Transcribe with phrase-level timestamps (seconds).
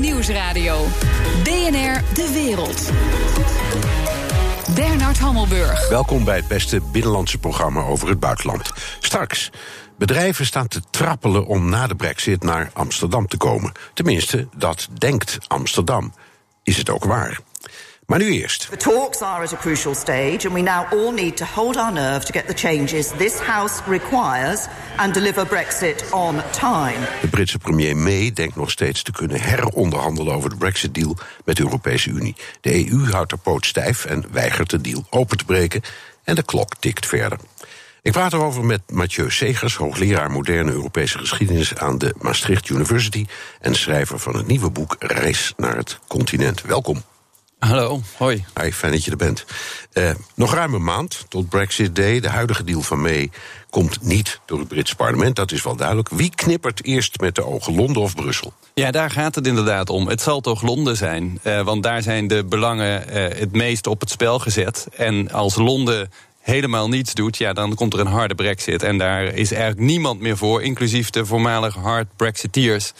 [0.00, 0.84] Nieuwsradio.
[1.42, 2.90] BNR De Wereld.
[4.74, 5.88] Bernard Hammelburg.
[5.88, 8.72] Welkom bij het beste binnenlandse programma over het buitenland.
[9.00, 9.50] Straks.
[9.98, 13.72] Bedrijven staan te trappelen om na de brexit naar Amsterdam te komen.
[13.94, 16.12] Tenminste, dat denkt Amsterdam.
[16.62, 17.38] Is het ook waar?
[18.06, 18.68] Maar nu eerst.
[18.70, 21.92] The talks are at a crucial stage, and we now all need to hold our
[21.92, 24.66] nerve to get the changes this House requires
[24.96, 27.06] and deliver Brexit on time.
[27.20, 31.62] De Britse premier May denkt nog steeds te kunnen heronderhandelen over de Brexit-deal met de
[31.62, 32.36] Europese Unie.
[32.60, 35.82] De EU houdt haar poot stijf en weigert de deal open te breken.
[36.24, 37.38] En de klok tikt verder.
[38.02, 43.26] Ik praat erover met Mathieu Segers, hoogleraar moderne Europese geschiedenis aan de Maastricht University
[43.60, 46.62] en schrijver van het nieuwe boek Reis naar het continent.
[46.62, 47.02] Welkom.
[47.58, 48.44] Hallo, hoi.
[48.60, 49.44] Hi, fijn dat je er bent.
[49.92, 52.20] Uh, nog ruim een maand tot Brexit Day.
[52.20, 53.30] De huidige deal van May
[53.70, 56.08] komt niet door het Britse parlement, dat is wel duidelijk.
[56.08, 58.52] Wie knippert eerst met de ogen, Londen of Brussel?
[58.74, 60.08] Ja, daar gaat het inderdaad om.
[60.08, 64.00] Het zal toch Londen zijn, uh, want daar zijn de belangen uh, het meest op
[64.00, 64.86] het spel gezet.
[64.96, 66.10] En als Londen
[66.40, 68.82] helemaal niets doet, ja, dan komt er een harde brexit.
[68.82, 72.92] En daar is eigenlijk niemand meer voor, inclusief de voormalig hard brexiteers.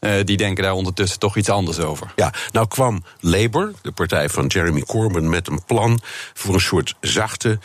[0.00, 2.12] Uh, die denken daar ondertussen toch iets anders over.
[2.16, 6.00] Ja, nou kwam Labour, de partij van Jeremy Corbyn, met een plan
[6.34, 7.58] voor een soort zachte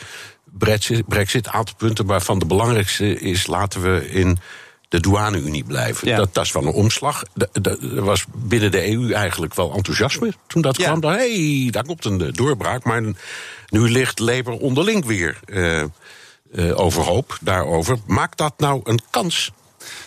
[0.43, 1.07] brexit.
[1.07, 4.37] brexit aantal punten waarvan de belangrijkste is: laten we in
[4.89, 6.07] de douane-Unie blijven.
[6.07, 6.17] Ja.
[6.17, 7.23] Dat, dat, is wel een omslag.
[7.61, 10.93] Er was binnen de EU eigenlijk wel enthousiasme toen dat ja.
[10.93, 11.11] kwam.
[11.11, 12.83] Hé, hey, daar komt een doorbraak.
[12.83, 13.01] Maar
[13.69, 15.83] nu ligt Labour onderling weer uh,
[16.51, 17.97] uh, overhoop daarover.
[18.05, 19.51] Maakt dat nou een kans?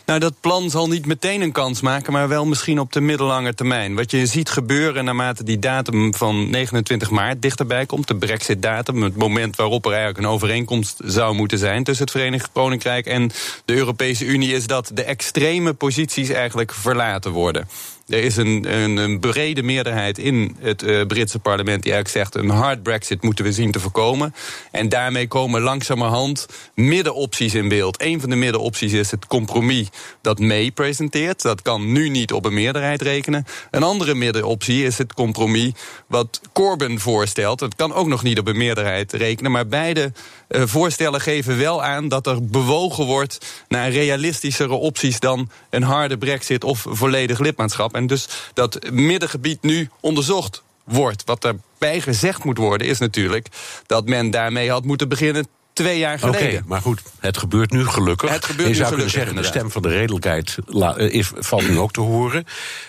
[0.05, 3.55] Nou, dat plan zal niet meteen een kans maken, maar wel misschien op de middellange
[3.55, 3.95] termijn.
[3.95, 9.17] Wat je ziet gebeuren naarmate die datum van 29 maart dichterbij komt, de Brexit-datum, het
[9.17, 13.31] moment waarop er eigenlijk een overeenkomst zou moeten zijn tussen het Verenigd Koninkrijk en
[13.65, 17.69] de Europese Unie, is dat de extreme posities eigenlijk verlaten worden.
[18.09, 22.51] Er is een, een, brede meerderheid in het uh, Britse parlement die eigenlijk zegt: een
[22.51, 24.35] hard Brexit moeten we zien te voorkomen.
[24.71, 28.03] En daarmee komen langzamerhand middenopties in beeld.
[28.03, 29.89] Een van de middenopties is het compromis
[30.21, 31.43] dat May presenteert.
[31.43, 33.47] Dat kan nu niet op een meerderheid rekenen.
[33.71, 35.73] Een andere middenoptie is het compromis
[36.07, 37.59] wat Corbyn voorstelt.
[37.59, 39.51] Dat kan ook nog niet op een meerderheid rekenen.
[39.51, 40.13] Maar beide
[40.49, 46.65] voorstellen geven wel aan dat er bewogen wordt naar realistischere opties dan een harde Brexit
[46.65, 47.95] of volledig lidmaatschap.
[47.95, 51.23] En dus dat middengebied nu onderzocht wordt.
[51.25, 53.49] Wat erbij gezegd moet worden is natuurlijk
[53.87, 56.41] dat men daarmee had moeten beginnen twee jaar geleden.
[56.41, 58.31] Oké, okay, maar goed, het gebeurt nu gelukkig.
[58.31, 60.57] Het gebeurt je zou nu kunnen zeggen, de stem van de redelijkheid
[60.97, 62.45] is, valt nu ook te horen.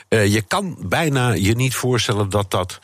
[0.10, 2.80] Uh, je kan bijna je niet voorstellen dat dat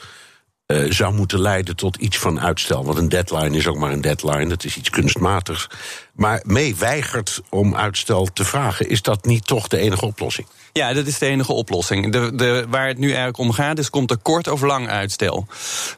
[0.68, 2.86] uh, zou moeten leiden tot iets van uitstel.
[2.86, 5.68] Want een deadline is ook maar een deadline, het is iets kunstmatigs.
[6.14, 8.90] Maar mee weigert om uitstel te vragen.
[8.90, 10.48] Is dat niet toch de enige oplossing?
[10.74, 12.12] Ja, dat is de enige oplossing.
[12.12, 15.48] De, de, waar het nu eigenlijk om gaat, is komt er kort of lang uitstel.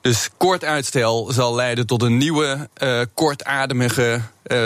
[0.02, 4.22] Dus kort uitstel zal leiden tot een nieuwe, uh, kortademige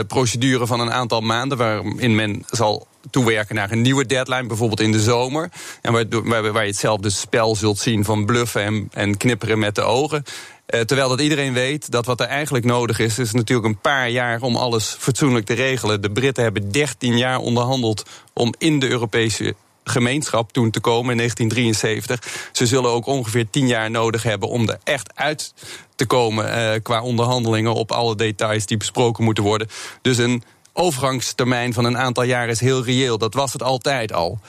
[0.07, 4.91] procedure van een aantal maanden, waarin men zal toewerken naar een nieuwe deadline, bijvoorbeeld in
[4.91, 5.49] de zomer.
[5.81, 9.81] En waar, waar, je hetzelfde spel zult zien van bluffen en, en knipperen met de
[9.81, 10.23] ogen.
[10.67, 14.09] Uh, terwijl dat iedereen weet dat wat er eigenlijk nodig is, is natuurlijk een paar
[14.09, 16.01] jaar om alles fatsoenlijk te regelen.
[16.01, 21.17] De Britten hebben 13 jaar onderhandeld om in de Europese gemeenschap toen te komen in
[21.17, 22.49] 1973.
[22.51, 25.53] Ze zullen ook ongeveer tien jaar nodig hebben om er echt uit
[25.95, 29.67] te komen uh, qua onderhandelingen op alle details die besproken moeten worden.
[30.01, 30.43] Dus een
[30.73, 33.17] overgangstermijn van een aantal jaar is heel reëel.
[33.17, 34.39] Dat was het altijd al.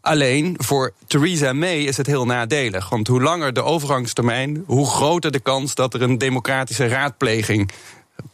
[0.00, 2.88] Alleen voor Theresa May is het heel nadelig.
[2.88, 7.70] Want hoe langer de overgangstermijn, hoe groter de kans dat er een democratische raadpleging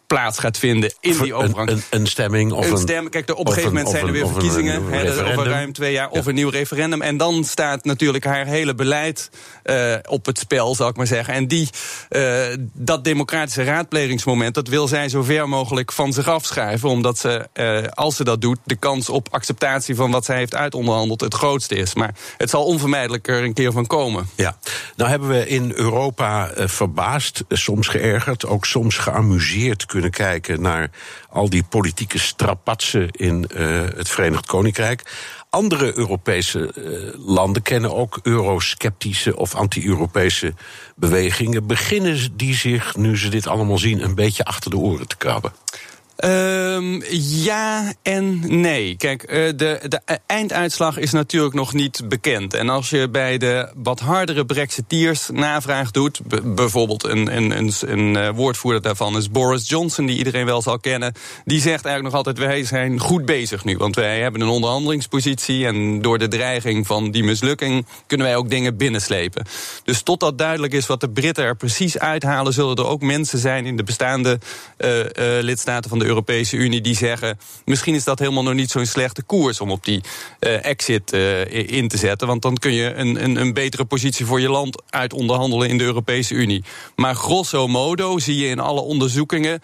[0.08, 1.70] plaats gaat vinden in die overgang.
[1.70, 3.08] Een, een, stemming of een, stem.
[3.08, 4.82] Kijk, op een gegeven moment zijn er weer verkiezingen.
[5.30, 6.08] over ruim twee jaar.
[6.08, 7.02] Of een nieuw referendum.
[7.02, 9.30] En dan staat natuurlijk haar hele beleid
[9.64, 11.34] uh, op het spel, zal ik maar zeggen.
[11.34, 11.68] En die,
[12.10, 14.54] uh, dat democratische raadplegingsmoment...
[14.54, 16.88] dat wil zij zo ver mogelijk van zich afschuiven.
[16.88, 18.58] Omdat ze, uh, als ze dat doet...
[18.64, 21.20] de kans op acceptatie van wat zij heeft uitonderhandeld...
[21.20, 21.94] het grootste is.
[21.94, 24.28] Maar het zal onvermijdelijk er een keer van komen.
[24.34, 24.58] Ja.
[24.96, 28.46] Nou hebben we in Europa verbaasd, soms geërgerd...
[28.46, 30.90] ook soms geamuseerd kunnen kijken naar
[31.30, 35.02] al die politieke strapatsen in uh, het Verenigd Koninkrijk.
[35.50, 40.54] Andere Europese uh, landen kennen ook eurosceptische of anti-Europese
[40.96, 41.66] bewegingen.
[41.66, 45.52] Beginnen die zich, nu ze dit allemaal zien, een beetje achter de oren te krabben?
[46.24, 48.96] Um, ja en nee.
[48.96, 52.54] Kijk, uh, de, de einduitslag is natuurlijk nog niet bekend.
[52.54, 58.14] En als je bij de wat hardere Brexiteers navraag doet, bijvoorbeeld een, een, een, een
[58.14, 61.12] uh, woordvoerder daarvan is Boris Johnson, die iedereen wel zal kennen,
[61.44, 65.66] die zegt eigenlijk nog altijd: wij zijn goed bezig nu, want wij hebben een onderhandelingspositie
[65.66, 69.46] en door de dreiging van die mislukking kunnen wij ook dingen binnenslepen.
[69.84, 73.66] Dus totdat duidelijk is wat de Britten er precies uithalen, zullen er ook mensen zijn
[73.66, 74.38] in de bestaande
[75.40, 79.22] lidstaten van de Europese Unie die zeggen: misschien is dat helemaal nog niet zo'n slechte
[79.22, 80.00] koers om op die
[80.40, 82.26] uh, exit uh, in te zetten.
[82.26, 85.78] Want dan kun je een, een, een, betere positie voor je land uit onderhandelen in
[85.78, 86.64] de Europese Unie.
[86.96, 89.60] Maar grosso modo zie je in alle onderzoekingen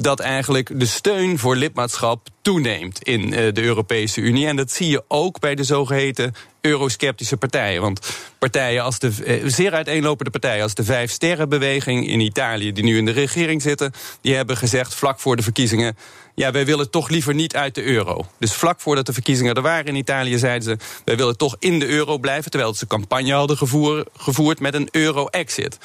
[0.00, 4.46] dat eigenlijk de steun voor lidmaatschap toeneemt in uh, de Europese Unie.
[4.46, 7.80] En dat zie je ook bij de zogeheten eurosceptische partijen.
[7.80, 12.84] Want partijen als de eh, zeer uiteenlopende partijen als de Vijf Sterrenbeweging in Italië, die
[12.84, 15.96] nu in de regering zitten, die hebben gezegd vlak voor de verkiezingen.
[16.34, 18.26] Ja, wij willen toch liever niet uit de euro.
[18.38, 21.78] Dus vlak voordat de verkiezingen er waren in Italië zeiden ze: wij willen toch in
[21.78, 22.50] de euro blijven.
[22.50, 25.78] Terwijl ze campagne hadden gevoer, gevoerd met een euro-exit.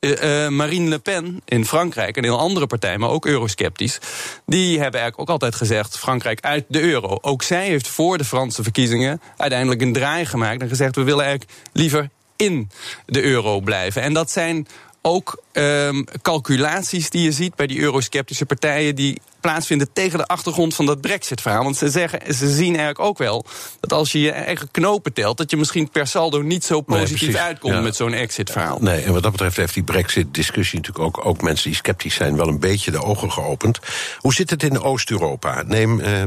[0.00, 3.98] Uh, Marine Le Pen in Frankrijk, een heel andere partij, maar ook eurosceptisch,
[4.46, 7.18] die hebben eigenlijk ook altijd gezegd: Frankrijk uit de euro.
[7.20, 11.24] Ook zij heeft voor de Franse verkiezingen uiteindelijk een draai gemaakt en gezegd: we willen
[11.24, 12.70] eigenlijk liever in
[13.06, 14.02] de euro blijven.
[14.02, 14.66] En dat zijn
[15.02, 20.74] ook um, calculaties die je ziet bij die eurosceptische partijen die plaatsvinden tegen de achtergrond
[20.74, 21.62] van dat Brexit-verhaal.
[21.62, 23.44] Want ze, zeggen, ze zien eigenlijk ook wel
[23.80, 27.32] dat als je je eigen knopen telt, dat je misschien per saldo niet zo positief
[27.32, 28.78] nee, uitkomt met zo'n exit-verhaal.
[28.80, 32.36] Nee, en wat dat betreft heeft die Brexit-discussie natuurlijk ook, ook mensen die sceptisch zijn
[32.36, 33.78] wel een beetje de ogen geopend.
[34.18, 35.62] Hoe zit het in Oost-Europa?
[35.66, 36.22] Neem uh,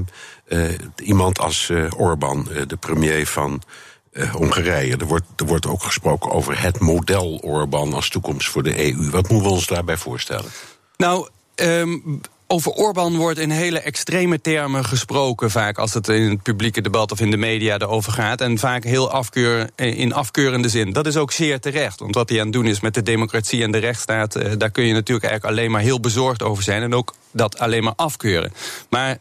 [0.48, 3.62] uh, iemand als uh, Orbán, de premier van.
[4.32, 4.98] Hongarije.
[4.98, 9.10] Er wordt, er wordt ook gesproken over het model Orbán als toekomst voor de EU.
[9.10, 10.52] Wat moeten we ons daarbij voorstellen?
[10.98, 16.44] Nou, um, over Orbán wordt in hele extreme termen gesproken, vaak als het in het
[16.44, 18.42] publieke debat of in de media erover gaat.
[18.42, 20.94] En vaak heel afkeur, eh, in afkeurende zin.
[20.94, 22.00] Dat is ook zeer terecht.
[22.00, 24.72] Want wat hij aan het doen is met de democratie en de rechtsstaat, eh, daar
[24.72, 26.82] kun je natuurlijk eigenlijk alleen maar heel bezorgd over zijn.
[26.82, 28.54] En ook dat alleen maar afkeuren.
[28.90, 29.18] Maar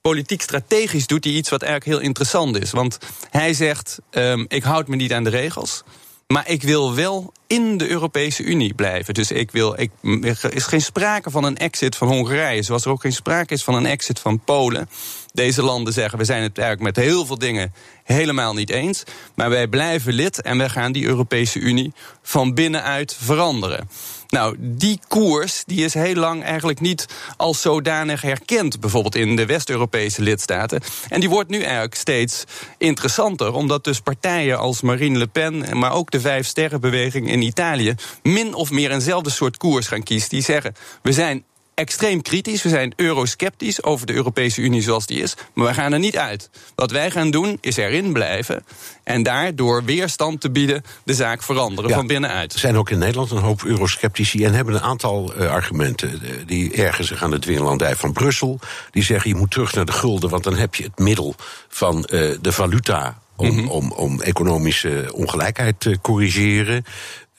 [0.00, 2.70] politiek strategisch doet hij iets wat eigenlijk heel interessant is.
[2.70, 2.98] Want
[3.30, 5.82] hij zegt: um, ik houd me niet aan de regels.
[6.26, 9.14] Maar ik wil wel in de Europese Unie blijven.
[9.14, 9.90] Dus ik wil, ik,
[10.22, 12.62] er is geen sprake van een exit van Hongarije.
[12.62, 14.88] Zoals er ook geen sprake is van een exit van Polen.
[15.32, 17.74] Deze landen zeggen: we zijn het eigenlijk met heel veel dingen
[18.04, 19.02] helemaal niet eens.
[19.34, 21.92] Maar wij blijven lid en wij gaan die Europese Unie
[22.22, 23.88] van binnenuit veranderen.
[24.34, 29.46] Nou, die koers die is heel lang eigenlijk niet als zodanig herkend, bijvoorbeeld in de
[29.46, 30.80] West-Europese lidstaten.
[31.08, 32.44] En die wordt nu eigenlijk steeds
[32.78, 37.94] interessanter, omdat dus partijen als Marine Le Pen, maar ook de Vijf Sterrenbeweging in Italië,
[38.22, 40.28] min of meer eenzelfde soort koers gaan kiezen.
[40.28, 42.62] Die zeggen: we zijn extreem kritisch.
[42.62, 45.34] We zijn eurosceptisch over de Europese Unie zoals die is.
[45.52, 46.50] Maar we gaan er niet uit.
[46.74, 48.64] Wat wij gaan doen is erin blijven.
[49.04, 52.52] En daardoor weerstand te bieden de zaak veranderen van binnenuit.
[52.52, 54.44] Er zijn ook in Nederland een hoop eurosceptici.
[54.44, 56.22] En hebben een aantal uh, argumenten.
[56.46, 58.60] Die ergen zich aan de dwingelandij van Brussel.
[58.90, 60.30] Die zeggen je moet terug naar de gulden.
[60.30, 61.34] Want dan heb je het middel
[61.68, 63.68] van uh, de valuta om, -hmm.
[63.68, 66.84] om, om economische ongelijkheid te corrigeren.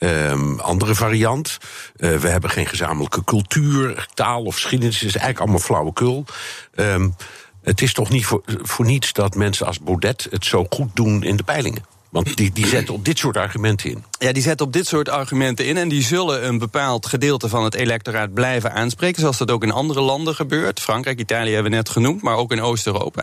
[0.06, 1.58] Um, andere variant.
[1.96, 4.94] Uh, we hebben geen gezamenlijke cultuur, taal of geschiedenis.
[4.94, 6.24] Het is eigenlijk allemaal flauwekul.
[6.74, 7.14] Um,
[7.62, 11.22] het is toch niet voor, voor niets dat mensen als Baudet het zo goed doen
[11.22, 11.84] in de peilingen.
[12.10, 14.04] Want die, die zetten op dit soort argumenten in.
[14.18, 15.76] Ja, die zetten op dit soort argumenten in.
[15.76, 19.20] En die zullen een bepaald gedeelte van het electoraat blijven aanspreken.
[19.20, 20.80] Zoals dat ook in andere landen gebeurt.
[20.80, 23.22] Frankrijk, Italië hebben we net genoemd, maar ook in Oost-Europa.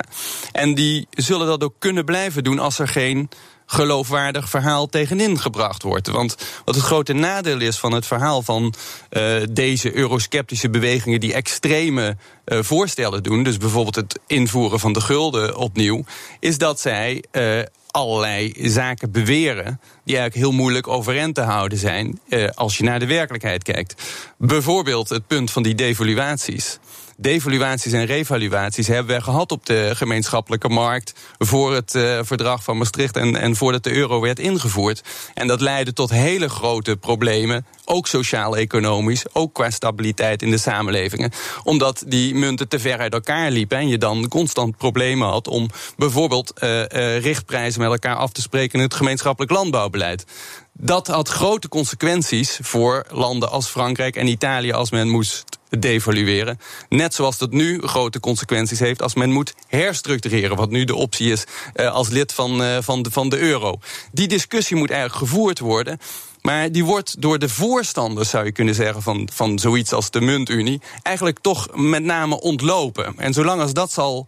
[0.51, 3.29] En die zullen dat ook kunnen blijven doen als er geen
[3.65, 6.07] geloofwaardig verhaal tegenin gebracht wordt.
[6.07, 6.35] Want
[6.65, 8.73] wat het grote nadeel is van het verhaal van
[9.11, 15.01] uh, deze eurosceptische bewegingen die extreme uh, voorstellen doen, dus bijvoorbeeld het invoeren van de
[15.01, 16.03] gulden opnieuw,
[16.39, 17.59] is dat zij uh,
[17.93, 22.99] allerlei zaken beweren die eigenlijk heel moeilijk overeind te houden zijn uh, als je naar
[22.99, 24.03] de werkelijkheid kijkt.
[24.37, 26.79] Bijvoorbeeld het punt van die devaluaties
[27.23, 32.77] devaluaties en revaluaties hebben we gehad op de gemeenschappelijke markt voor het uh, verdrag van
[32.77, 35.03] Maastricht en, en voordat de euro werd ingevoerd.
[35.33, 41.31] En dat leidde tot hele grote problemen, ook sociaal-economisch, ook qua stabiliteit in de samenlevingen.
[41.63, 45.69] Omdat die munten te ver uit elkaar liepen en je dan constant problemen had om
[45.97, 46.85] bijvoorbeeld uh, uh,
[47.19, 50.25] richtprijzen met elkaar af te spreken in het gemeenschappelijk landbouwbeleid.
[50.73, 55.43] Dat had grote consequenties voor landen als Frankrijk en Italië als men moest
[55.79, 56.59] devalueren.
[56.89, 60.57] Net zoals dat nu grote consequenties heeft als men moet herstructureren.
[60.57, 61.43] Wat nu de optie is
[61.75, 63.79] uh, als lid van, uh, van, de, van de euro.
[64.11, 65.99] Die discussie moet eigenlijk gevoerd worden.
[66.41, 70.21] Maar die wordt door de voorstanders, zou je kunnen zeggen, van, van zoiets als de
[70.21, 73.13] muntunie, eigenlijk toch met name ontlopen.
[73.17, 74.27] En zolang als dat zal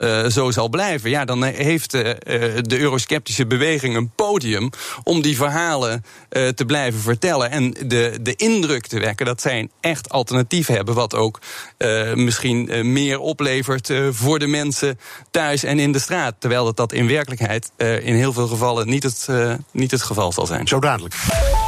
[0.00, 2.02] uh, zo zal blijven, ja, dan heeft uh,
[2.62, 4.70] de eurosceptische beweging een podium
[5.02, 9.58] om die verhalen uh, te blijven vertellen en de, de indruk te wekken dat zij
[9.58, 11.40] een echt alternatief hebben, wat ook
[12.14, 14.98] misschien meer oplevert voor de mensen
[15.30, 16.34] thuis en in de straat.
[16.38, 19.28] Terwijl dat, dat in werkelijkheid in heel veel gevallen niet het,
[19.72, 20.68] niet het geval zal zijn.
[20.68, 21.14] Zo dadelijk.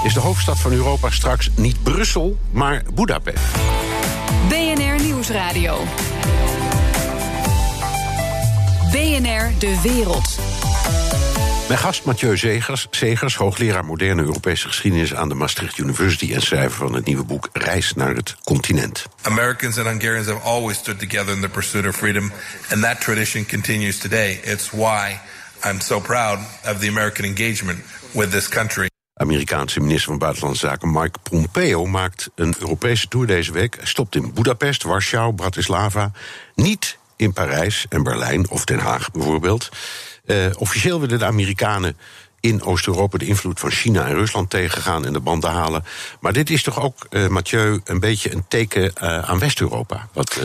[0.05, 3.45] Is de hoofdstad van Europa straks niet Brussel, maar Budapest?
[4.49, 5.79] BNR Nieuwsradio.
[8.93, 10.39] BNR De Wereld.
[11.69, 16.79] Mijn gast Mathieu Zegers, Zegers, hoogleraar moderne Europese geschiedenis aan de Maastricht University en schrijver
[16.79, 19.07] van het nieuwe boek Reis naar het continent.
[19.23, 22.33] Americans and Hungarians have always stood together in the pursuit of freedom,
[22.71, 24.41] and that tradition continues today.
[24.45, 25.19] It's why
[25.65, 27.79] I'm so proud of the American engagement
[28.11, 28.91] with this country.
[29.15, 33.77] Amerikaanse minister van Buitenlandse Zaken Mike Pompeo maakt een Europese tour deze week.
[33.77, 36.11] Hij stopt in Budapest, Warschau, Bratislava.
[36.55, 39.69] Niet in Parijs en Berlijn of Den Haag bijvoorbeeld.
[40.27, 41.97] Uh, officieel willen de Amerikanen
[42.41, 45.85] in Oost-Europa de invloed van China en Rusland tegengaan en de banden halen.
[46.21, 50.41] Maar dit is toch ook, uh, Mathieu, een beetje een teken uh, aan West-Europa, wat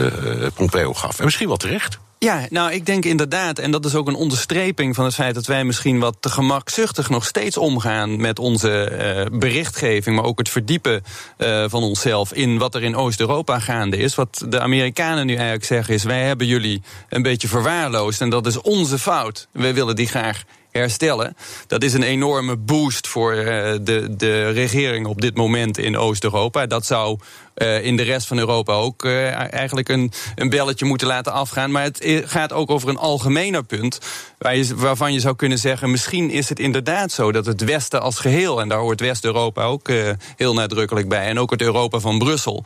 [0.54, 1.18] Pompeo gaf.
[1.18, 1.98] En misschien wel terecht.
[2.20, 5.46] Ja, nou, ik denk inderdaad, en dat is ook een onderstreping van het feit dat
[5.46, 8.90] wij misschien wat te gemakzuchtig nog steeds omgaan met onze
[9.32, 11.02] uh, berichtgeving, maar ook het verdiepen
[11.38, 14.14] uh, van onszelf in wat er in Oost-Europa gaande is.
[14.14, 18.46] Wat de Amerikanen nu eigenlijk zeggen is: wij hebben jullie een beetje verwaarloosd en dat
[18.46, 19.48] is onze fout.
[19.52, 21.36] Wij willen die graag herstellen.
[21.66, 26.66] Dat is een enorme boost voor uh, de, de regering op dit moment in Oost-Europa.
[26.66, 27.18] Dat zou
[27.58, 31.70] uh, in de rest van Europa ook uh, eigenlijk een, een belletje moeten laten afgaan.
[31.70, 33.98] Maar het gaat ook over een algemener punt.
[34.38, 38.02] Waar je, waarvan je zou kunnen zeggen: misschien is het inderdaad zo dat het Westen
[38.02, 41.98] als geheel, en daar hoort West-Europa ook uh, heel nadrukkelijk bij, en ook het Europa
[41.98, 42.64] van Brussel,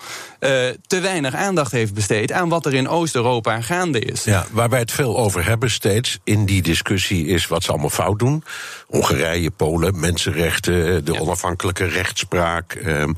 [0.86, 4.24] te weinig aandacht heeft besteed aan wat er in Oost-Europa gaande is.
[4.24, 7.90] Ja, waar wij het veel over hebben steeds in die discussie is wat ze allemaal
[7.90, 8.44] fout doen.
[8.86, 11.20] Hongarije, Polen, mensenrechten, de ja.
[11.20, 12.80] onafhankelijke rechtspraak.
[12.86, 13.16] Um,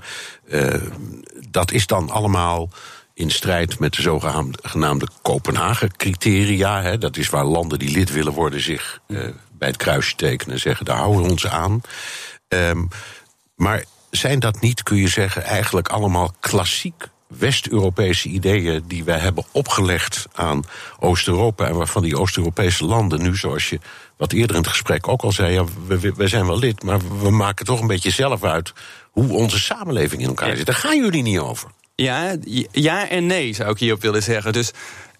[0.49, 0.75] uh,
[1.55, 2.69] dat is dan allemaal
[3.13, 6.97] in strijd met de zogenaamde Kopenhagen-criteria.
[6.97, 10.61] Dat is waar landen die lid willen worden zich uh, bij het kruisje tekenen en
[10.61, 11.81] zeggen: daar houden we ons aan.
[12.49, 12.89] Um,
[13.55, 19.45] maar zijn dat niet, kun je zeggen, eigenlijk allemaal klassiek West-Europese ideeën die wij hebben
[19.53, 20.65] opgelegd aan
[20.99, 23.79] Oost-Europa en waarvan die Oost-Europese landen nu, zoals je
[24.17, 27.01] wat eerder in het gesprek ook al zei, ja, we, we zijn wel lid, maar
[27.21, 28.73] we maken toch een beetje zelf uit
[29.11, 30.67] hoe onze samenleving in elkaar zit.
[30.67, 31.69] Daar gaan jullie niet over.
[31.95, 32.37] Ja,
[32.71, 34.53] ja en nee, zou ik hierop willen zeggen.
[34.53, 34.73] Dus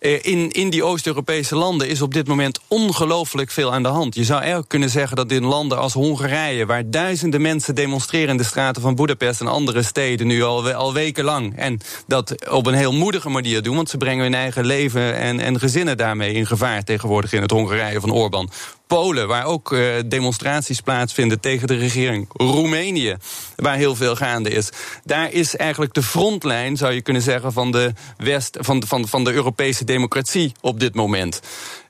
[0.05, 4.15] in, in die Oost-Europese landen is op dit moment ongelooflijk veel aan de hand.
[4.15, 8.37] Je zou eigenlijk kunnen zeggen dat in landen als Hongarije, waar duizenden mensen demonstreren in
[8.37, 11.57] de straten van Budapest en andere steden nu al, al wekenlang.
[11.57, 15.41] En dat op een heel moedige manier doen, want ze brengen hun eigen leven en,
[15.41, 18.51] en gezinnen daarmee in gevaar tegenwoordig in het Hongarije van Orbán.
[18.87, 22.27] Polen, waar ook uh, demonstraties plaatsvinden tegen de regering.
[22.33, 23.17] Roemenië,
[23.57, 24.69] waar heel veel gaande is.
[25.05, 29.25] Daar is eigenlijk de frontlijn, zou je kunnen zeggen, van de, West, van, van, van
[29.25, 31.41] de Europese democratie op dit moment.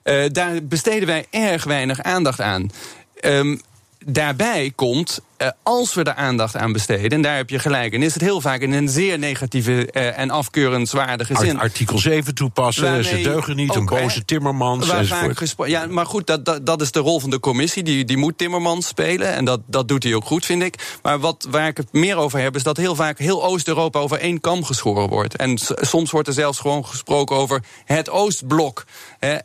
[0.04, 2.70] Uh, daar besteden wij erg weinig aandacht aan.
[3.20, 3.60] Um,
[4.04, 8.02] daarbij komt uh, als we er aandacht aan besteden, en daar heb je gelijk, en
[8.02, 11.58] is het heel vaak in een zeer negatieve uh, en afkeurenswaardige zin.
[11.58, 14.86] Artikel 7 toepassen, Waarmee ze deugen niet, een boze Timmermans.
[15.64, 18.38] ja, maar goed, dat, dat, dat, is de rol van de commissie, die, die moet
[18.38, 20.98] Timmermans spelen, en dat, dat doet hij ook goed, vind ik.
[21.02, 24.18] Maar wat, waar ik het meer over heb, is dat heel vaak heel Oost-Europa over
[24.18, 25.36] één kam geschoren wordt.
[25.36, 28.84] En soms wordt er zelfs gewoon gesproken over het Oostblok.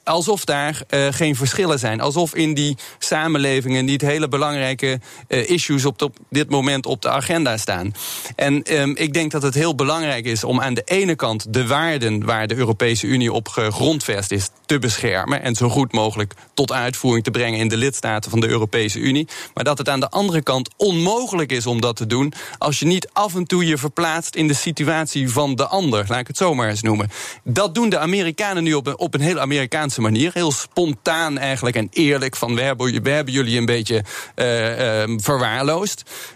[0.03, 2.01] Alsof daar uh, geen verschillen zijn.
[2.01, 7.93] Alsof in die samenlevingen niet hele belangrijke issues op, dit moment op de agenda staan.
[8.35, 11.67] En um, ik denk dat het heel belangrijk is om aan de ene kant de
[11.67, 16.71] waarden waar de Europese Unie op gegrondvest is te beschermen en zo goed mogelijk tot
[16.71, 19.27] uitvoering te brengen in de lidstaten van de Europese Unie.
[19.53, 22.85] Maar dat het aan de andere kant onmogelijk is om dat te doen als je
[22.85, 26.37] niet af en toe je verplaatst in de situatie van de ander, laat ik het
[26.37, 27.09] zo maar eens noemen.
[27.43, 31.75] Dat doen de Amerikanen nu op een, op een heel Amerikaanse manier, heel spontaan eigenlijk
[31.75, 35.68] en eerlijk van we hebben, we hebben jullie een beetje uh, verwaarloosd.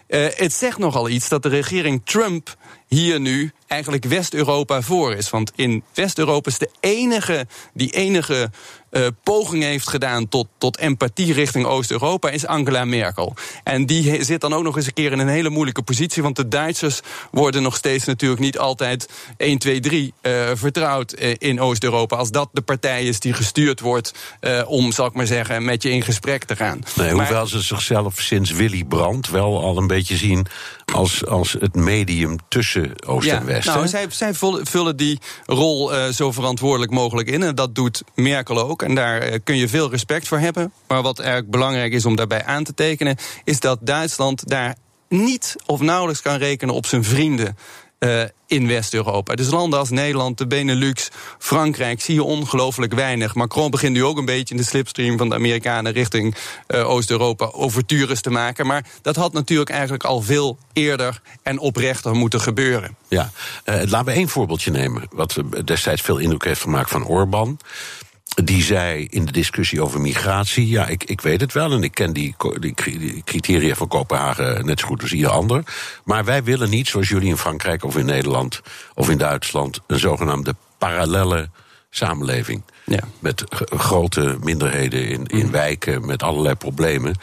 [0.08, 2.56] Uh, het zegt nogal iets dat de regering Trump
[2.88, 5.30] hier nu eigenlijk West-Europa voor is.
[5.30, 8.50] Want in West-Europa is de enige, die enige
[8.94, 13.34] uh, poging heeft gedaan tot, tot empathie richting Oost-Europa, is Angela Merkel.
[13.64, 16.24] En die zit dan ook nog eens een keer in een hele moeilijke positie.
[16.24, 21.34] Want de Duitsers worden nog steeds natuurlijk niet altijd 1, 2, 3 uh, vertrouwd uh,
[21.38, 22.16] in Oost-Europa.
[22.16, 25.84] Als dat de partij is die gestuurd wordt uh, om, zal ik maar zeggen, met
[25.84, 26.80] je in gesprek te gaan.
[26.96, 30.48] Nee, maar, hoewel ze zichzelf sinds Willy Brandt wel al een beetje zien
[30.94, 33.68] als, als het medium tussen Oost ja, en West.
[33.68, 37.44] Nou, zij, zij vullen die rol uh, zo verantwoordelijk mogelijk in.
[37.44, 38.82] En dat doet Merkel ook.
[38.82, 40.74] En daar uh, kun je veel respect voor hebben.
[40.88, 44.76] Maar wat eigenlijk belangrijk is om daarbij aan te tekenen, is dat Duitsland daar
[45.10, 47.58] niet of nauwelijks kan rekenen op zijn vrienden.
[48.04, 49.36] Uh, in West-Europa.
[49.36, 53.36] Dus landen als Nederland, de Benelux, Frankrijk zie je ongelooflijk weinig.
[53.36, 56.36] Macron begint nu ook een beetje in de slipstream van de Amerikanen richting
[56.68, 58.68] uh, Oost-Europa overtures te maken.
[58.68, 62.96] Maar dat had natuurlijk eigenlijk al veel eerder en oprechter moeten gebeuren.
[63.08, 63.32] Ja,
[63.66, 65.04] uh, laten we één voorbeeldje nemen.
[65.12, 67.58] Wat destijds veel indruk heeft gemaakt van Orbán
[68.34, 71.94] die zei in de discussie over migratie: ja, ik, ik weet het wel en ik
[71.94, 75.64] ken die, die, criteria van Kopenhagen net zo goed als ieder ander.
[76.04, 78.62] Maar wij willen niet, zoals jullie in Frankrijk of in Nederland
[78.94, 81.50] of in Duitsland, een zogenaamde parallelle
[81.90, 82.64] samenleving.
[82.86, 83.04] Ja.
[83.20, 87.16] Met grote minderheden in, in wijken, met allerlei problemen.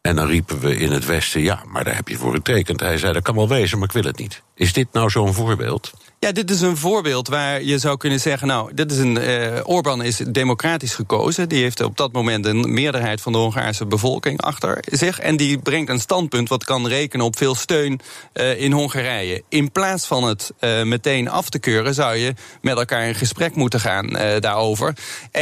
[0.00, 2.80] En dan riepen we in het Westen: ja, maar daar heb je voor getekend.
[2.80, 4.42] Hij zei: dat kan wel wezen, maar ik wil het niet.
[4.54, 5.92] Is dit nou zo'n voorbeeld?
[6.18, 9.16] Ja, dit is een voorbeeld waar je zou kunnen zeggen: Nou, dit is een.
[9.16, 11.48] Uh, Orbán is democratisch gekozen.
[11.48, 15.18] Die heeft op dat moment een meerderheid van de Hongaarse bevolking achter zich.
[15.18, 18.00] En die brengt een standpunt wat kan rekenen op veel steun
[18.34, 19.42] uh, in Hongarije.
[19.48, 23.54] In plaats van het uh, meteen af te keuren, zou je met elkaar in gesprek
[23.54, 24.06] moeten gaan
[24.40, 24.94] daarover.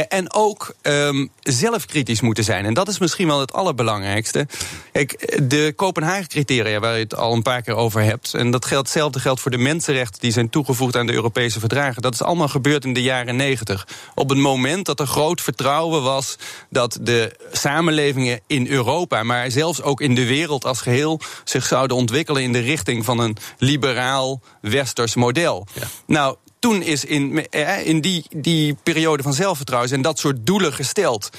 [0.09, 2.65] en ook um, zelf kritisch moeten zijn.
[2.65, 4.47] En dat is misschien wel het allerbelangrijkste.
[4.91, 8.33] Kijk, de Kopenhagen-criteria, waar je het al een paar keer over hebt.
[8.33, 10.64] En dat geldt, hetzelfde geldt voor de mensenrechten die zijn toegevoegd
[10.95, 12.01] aan de Europese verdragen.
[12.01, 13.87] Dat is allemaal gebeurd in de jaren negentig.
[14.15, 16.35] Op het moment dat er groot vertrouwen was
[16.69, 21.97] dat de samenlevingen in Europa, maar zelfs ook in de wereld als geheel, zich zouden
[21.97, 25.67] ontwikkelen in de richting van een liberaal westers model.
[25.73, 25.87] Ja.
[26.07, 27.49] Nou, toen is in,
[27.83, 31.29] in die, die periode van zelfvertrouwen en dat soort doelen gesteld.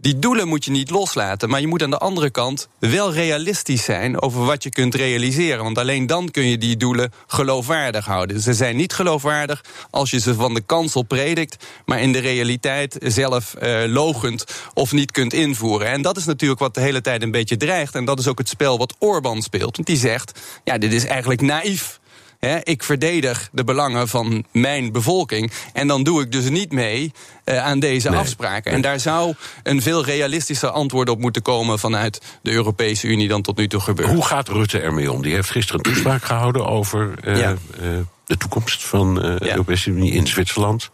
[0.00, 3.84] Die doelen moet je niet loslaten, maar je moet aan de andere kant wel realistisch
[3.84, 5.64] zijn over wat je kunt realiseren.
[5.64, 8.40] Want alleen dan kun je die doelen geloofwaardig houden.
[8.40, 12.96] Ze zijn niet geloofwaardig als je ze van de kansel predikt, maar in de realiteit
[13.00, 15.88] zelf uh, logend of niet kunt invoeren.
[15.88, 17.94] En dat is natuurlijk wat de hele tijd een beetje dreigt.
[17.94, 19.76] En dat is ook het spel wat Orbán speelt.
[19.76, 22.00] Want die zegt: ja, dit is eigenlijk naïef.
[22.38, 25.52] He, ik verdedig de belangen van mijn bevolking.
[25.72, 27.12] En dan doe ik dus niet mee
[27.44, 28.72] uh, aan deze nee, afspraken.
[28.72, 33.42] En daar zou een veel realistischer antwoord op moeten komen vanuit de Europese Unie dan
[33.42, 34.10] tot nu toe gebeurt.
[34.10, 35.22] Hoe gaat Rutte ermee om?
[35.22, 37.50] Die heeft gisteren een toespraak gehouden over uh, ja.
[37.50, 37.88] uh,
[38.26, 39.50] de toekomst van de ja.
[39.50, 40.90] Europese Unie in Zwitserland.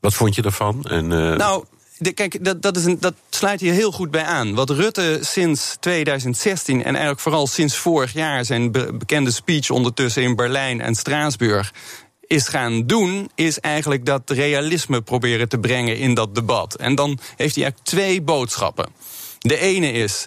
[0.00, 0.84] Wat vond je daarvan?
[0.84, 1.64] En, nou,
[1.98, 4.54] de, kijk, dat, dat, is een, dat sluit hier heel goed bij aan.
[4.54, 10.22] Wat Rutte sinds 2016 en eigenlijk vooral sinds vorig jaar zijn be bekende speech ondertussen
[10.22, 11.72] in Berlijn en Straatsburg
[12.26, 16.74] is gaan doen, is eigenlijk dat realisme proberen te brengen in dat debat.
[16.74, 18.88] En dan heeft hij eigenlijk twee boodschappen.
[19.38, 20.26] De ene is.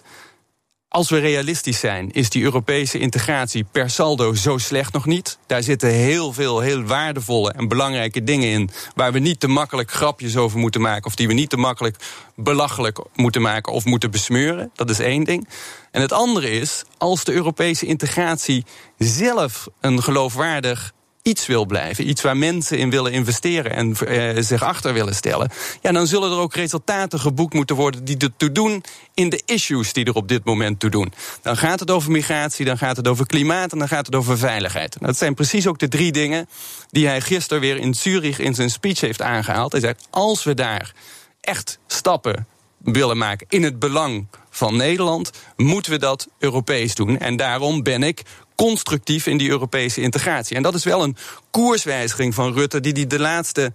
[0.92, 5.38] Als we realistisch zijn, is die Europese integratie per saldo zo slecht nog niet.
[5.46, 8.70] Daar zitten heel veel heel waardevolle en belangrijke dingen in.
[8.94, 11.06] waar we niet te makkelijk grapjes over moeten maken.
[11.06, 11.96] of die we niet te makkelijk
[12.36, 14.70] belachelijk moeten maken of moeten besmeuren.
[14.74, 15.48] Dat is één ding.
[15.90, 18.64] En het andere is, als de Europese integratie
[18.98, 20.92] zelf een geloofwaardig
[21.22, 25.50] iets wil blijven, iets waar mensen in willen investeren en uh, zich achter willen stellen,
[25.82, 29.92] ja, dan zullen er ook resultaten geboekt moeten worden die ertoe doen in de issues
[29.92, 31.12] die er op dit moment toe doen.
[31.42, 34.38] Dan gaat het over migratie, dan gaat het over klimaat en dan gaat het over
[34.38, 34.96] veiligheid.
[35.00, 36.48] Dat zijn precies ook de drie dingen
[36.90, 39.72] die hij gisteren weer in Zurich in zijn speech heeft aangehaald.
[39.72, 40.92] Hij zegt: als we daar
[41.40, 42.46] echt stappen
[42.78, 47.18] willen maken in het belang van Nederland, moeten we dat Europees doen.
[47.18, 48.22] En daarom ben ik
[48.54, 50.56] constructief in die Europese integratie.
[50.56, 51.16] En dat is wel een
[51.50, 53.72] koerswijziging van Rutte die die de laatste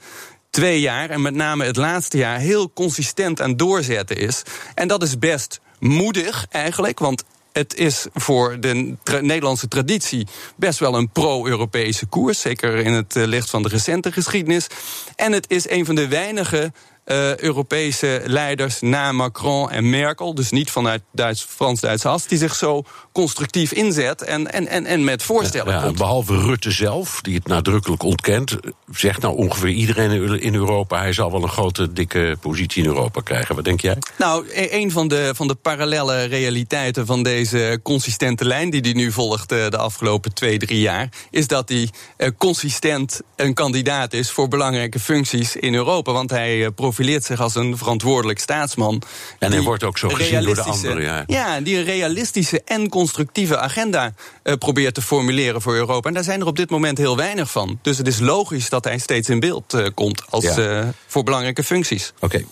[0.49, 4.43] twee jaar, en met name het laatste jaar, heel consistent aan doorzetten is.
[4.73, 10.95] En dat is best moedig eigenlijk, want het is voor de Nederlandse traditie best wel
[10.95, 12.41] een pro-Europese koers.
[12.41, 14.67] Zeker in het eh, licht van de recente geschiedenis.
[15.15, 16.71] En het is een van de weinige
[17.07, 22.55] uh, Europese leiders na Macron en Merkel, dus niet vanuit Duits, Frans-Duitse as, die zich
[22.55, 22.83] zo
[23.17, 25.97] constructief inzet en, en, en, en met voorstellen ja, komt.
[25.97, 28.57] Behalve Rutte zelf, die het nadrukkelijk ontkent,
[28.91, 33.21] zegt nou ongeveer iedereen in Europa, hij zal wel een grote, dikke positie in Europa
[33.21, 33.55] krijgen.
[33.55, 33.97] Wat denk jij?
[34.17, 38.93] Nou, e-, een van de, van de parallele realiteiten van deze consistente lijn die hij
[38.93, 44.13] nu volgt uh, de afgelopen twee, drie jaar, is dat hij uh, consistent een kandidaat
[44.13, 46.11] is voor belangrijke functies in Europa.
[46.11, 49.01] Want hij uh, profileert zich als een verantwoordelijk staatsman.
[49.39, 51.01] En hij wordt ook zo gezien door de anderen.
[51.01, 51.23] Ja.
[51.27, 56.07] ja, die een realistische en constructieve agenda uh, probeert te formuleren voor Europa.
[56.07, 57.79] En daar zijn er op dit moment heel weinig van.
[57.81, 60.79] Dus het is logisch dat hij steeds in beeld uh, komt als, ja.
[60.79, 62.13] uh, voor belangrijke functies.
[62.19, 62.43] Oké,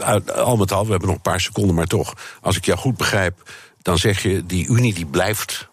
[0.00, 0.20] okay.
[0.34, 2.14] al met al, we hebben nog een paar seconden, maar toch.
[2.40, 3.50] Als ik jou goed begrijp,
[3.82, 5.68] dan zeg je die Unie die blijft,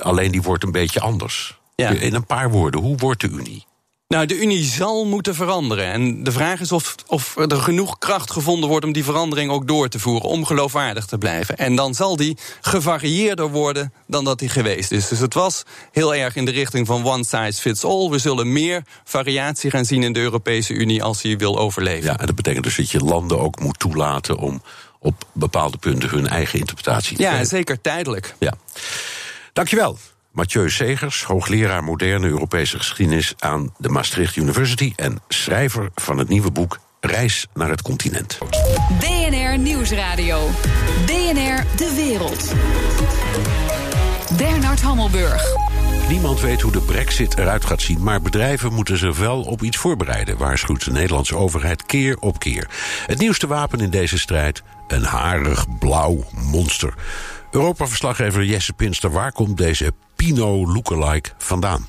[0.00, 1.58] alleen die wordt een beetje anders.
[1.74, 1.90] Ja.
[1.90, 3.66] In een paar woorden, hoe wordt de Unie?
[4.08, 5.92] Nou, de Unie zal moeten veranderen.
[5.92, 9.66] En de vraag is of, of er genoeg kracht gevonden wordt om die verandering ook
[9.66, 11.56] door te voeren, om geloofwaardig te blijven.
[11.56, 15.08] En dan zal die gevarieerder worden dan dat die geweest is.
[15.08, 18.08] Dus het was heel erg in de richting van one size fits all.
[18.08, 22.10] We zullen meer variatie gaan zien in de Europese Unie als die wil overleven.
[22.10, 24.62] Ja, en dat betekent dus dat je landen ook moet toelaten om
[24.98, 27.38] op bepaalde punten hun eigen interpretatie te geven.
[27.38, 28.34] Ja, zeker tijdelijk.
[28.38, 28.52] Ja.
[29.52, 29.98] Dankjewel.
[30.36, 36.50] Mathieu Segers, hoogleraar moderne Europese geschiedenis aan de Maastricht University en schrijver van het nieuwe
[36.50, 38.38] boek Reis naar het continent.
[38.98, 40.48] BNR Nieuwsradio.
[41.06, 42.54] BNR De Wereld.
[44.36, 45.44] Bernard Hammelburg.
[46.08, 49.76] Niemand weet hoe de brexit eruit gaat zien, maar bedrijven moeten zich wel op iets
[49.76, 52.68] voorbereiden, waarschuwt de Nederlandse overheid keer op keer.
[53.06, 56.94] Het nieuwste wapen in deze strijd: een harig blauw monster.
[57.56, 61.88] Europa-verslaggever Jesse Pinster, waar komt deze Pino lookalike vandaan?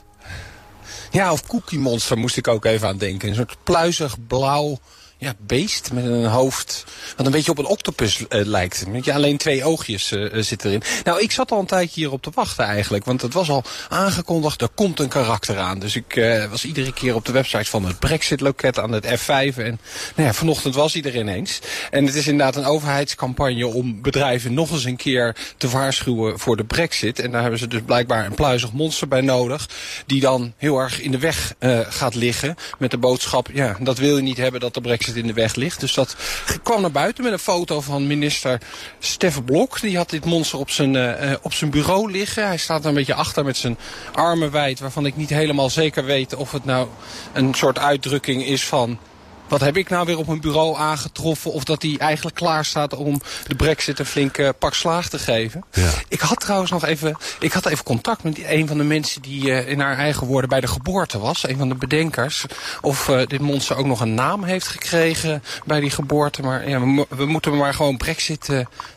[1.11, 3.29] Ja, of Cookie Monster moest ik ook even aan denken.
[3.29, 4.79] Een soort pluizig blauw
[5.17, 6.85] ja, beest met een hoofd
[7.17, 8.85] wat een beetje op een octopus uh, lijkt.
[9.01, 10.83] Je, alleen twee oogjes uh, zitten erin.
[11.03, 13.05] Nou, ik zat al een tijdje hierop te wachten eigenlijk.
[13.05, 15.79] Want het was al aangekondigd, er komt een karakter aan.
[15.79, 19.57] Dus ik was iedere keer op de website van het Brexit-loket aan het F5.
[19.57, 19.79] En
[20.15, 21.59] nou ja, vanochtend was hij er ineens.
[21.91, 26.57] En het is inderdaad een overheidscampagne om bedrijven nog eens een keer te waarschuwen voor
[26.57, 27.19] de Brexit.
[27.19, 29.69] En daar hebben ze dus blijkbaar een pluizig monster bij nodig.
[30.05, 31.53] Die dan heel erg in de weg
[31.89, 33.49] gaat liggen met de boodschap...
[33.53, 35.79] ja, dat wil je niet hebben dat de Brexit in de weg ligt.
[35.79, 36.15] Dus dat
[36.63, 38.61] kwam naar buiten met een foto van minister
[38.99, 39.81] Steffen Blok.
[39.81, 42.47] Die had dit monster op zijn, uh, op zijn bureau liggen.
[42.47, 43.77] Hij staat er een beetje achter met zijn
[44.13, 44.79] armen wijd...
[44.79, 46.87] waarvan ik niet helemaal zeker weet of het nou
[47.33, 48.99] een soort uitdrukking is van
[49.47, 51.51] wat heb ik nou weer op mijn bureau aangetroffen...
[51.51, 55.63] of dat hij eigenlijk klaar staat om de brexit een flinke pak slaag te geven.
[55.71, 55.89] Ja.
[56.07, 59.21] Ik had trouwens nog even, ik had even contact met een van de mensen...
[59.21, 61.47] die uh, in haar eigen woorden bij de geboorte was.
[61.47, 62.45] Een van de bedenkers.
[62.81, 66.41] Of uh, dit monster ook nog een naam heeft gekregen bij die geboorte.
[66.41, 68.49] Maar ja, we, we moeten hem maar gewoon brexit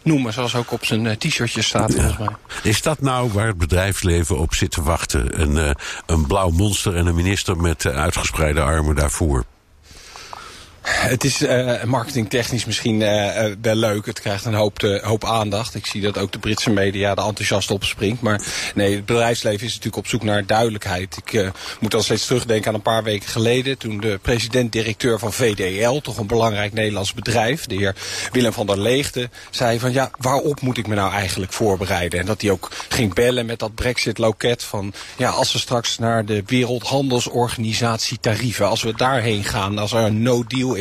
[0.02, 0.32] noemen.
[0.32, 2.28] Zoals ook op zijn t-shirtje staat volgens mij.
[2.62, 5.40] Is dat nou waar het bedrijfsleven op zit te wachten?
[5.40, 9.44] Een, een blauw monster en een minister met uitgespreide armen daarvoor?
[11.00, 14.06] Het is uh, marketingtechnisch misschien uh, wel leuk.
[14.06, 15.74] Het krijgt een hoop, hoop aandacht.
[15.74, 18.20] Ik zie dat ook de Britse media er enthousiast op springt.
[18.20, 18.42] Maar
[18.74, 21.16] nee, het bedrijfsleven is natuurlijk op zoek naar duidelijkheid.
[21.24, 23.78] Ik moet dan steeds terugdenken aan een paar weken geleden...
[23.78, 27.66] toen de president-directeur van VDL, toch een belangrijk Nederlands bedrijf...
[27.66, 27.94] de heer
[28.32, 29.92] Willem van der Leegte, zei van...
[29.92, 32.20] ja, waarop moet ik me nou eigenlijk voorbereiden?
[32.20, 34.92] En dat hij ook ging bellen met dat brexit-loket van...
[35.16, 38.68] ja, als we straks naar de Wereldhandelsorganisatie tarieven...
[38.68, 40.74] als we daarheen gaan, als er een no-deal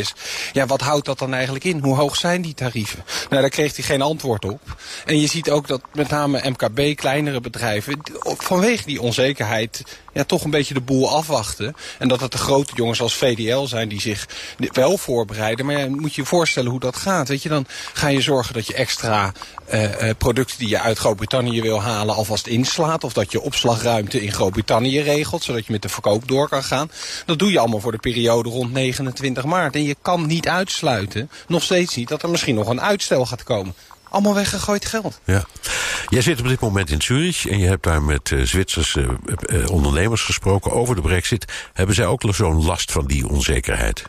[0.54, 1.80] Ja, wat houdt dat dan eigenlijk in?
[1.80, 3.04] Hoe hoog zijn die tarieven?
[3.30, 4.62] Nou, daar kreeg hij geen antwoord op.
[5.06, 8.00] En je ziet ook dat met name MKB, kleinere bedrijven...
[8.24, 11.76] vanwege die onzekerheid ja, toch een beetje de boel afwachten.
[12.00, 14.28] En dat het de grote jongens als VDL zijn die zich
[14.72, 15.66] wel voorbereiden.
[15.66, 17.28] Maar ja, moet je je voorstellen hoe dat gaat.
[17.28, 19.32] Weet je, dan ga je zorgen dat je extra
[19.74, 23.04] uh, producten die je uit Groot-Brittannië wil halen alvast inslaat.
[23.04, 26.92] Of dat je opslagruimte in Groot-Brittannië regelt, zodat je met de verkoop door kan gaan.
[27.26, 29.76] Dat doe je allemaal voor de periode rond 29 maart.
[29.76, 33.44] En je kan niet uitsluiten, nog steeds niet, dat er misschien nog een uitstel gaat
[33.44, 33.74] komen
[34.10, 35.20] allemaal weggegooid geld.
[35.26, 35.46] Ja.
[36.10, 39.08] Jij zit op dit moment in Zurich en je hebt daar met uh, Zwitserse
[39.46, 41.46] uh, ondernemers gesproken over de brexit.
[41.74, 44.04] Hebben zij ook zo'n last van die onzekerheid?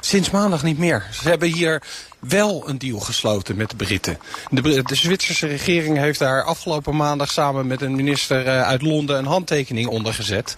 [0.00, 1.06] Sinds maandag niet meer.
[1.12, 1.82] Ze hebben hier
[2.18, 4.18] wel een deal gesloten met de Britten.
[4.50, 9.26] De, de Zwitserse regering heeft daar afgelopen maandag samen met een minister uit Londen een
[9.26, 10.54] handtekening onder gezet.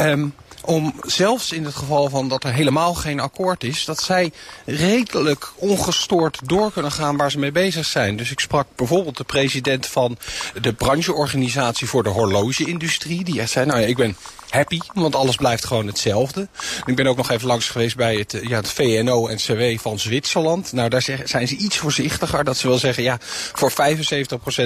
[0.00, 3.84] Um, om zelfs in het geval van dat er helemaal geen akkoord is...
[3.84, 4.32] dat zij
[4.64, 8.16] redelijk ongestoord door kunnen gaan waar ze mee bezig zijn.
[8.16, 10.18] Dus ik sprak bijvoorbeeld de president van
[10.60, 13.24] de brancheorganisatie voor de horlogeindustrie.
[13.24, 14.16] Die zei, nou ja, ik ben
[14.54, 16.48] happy, want alles blijft gewoon hetzelfde.
[16.84, 20.72] Ik ben ook nog even langs geweest bij het, ja, het VNO-NCW van Zwitserland.
[20.72, 22.44] Nou, daar zijn ze iets voorzichtiger.
[22.44, 23.18] Dat ze wel zeggen, ja,
[23.52, 23.74] voor 75%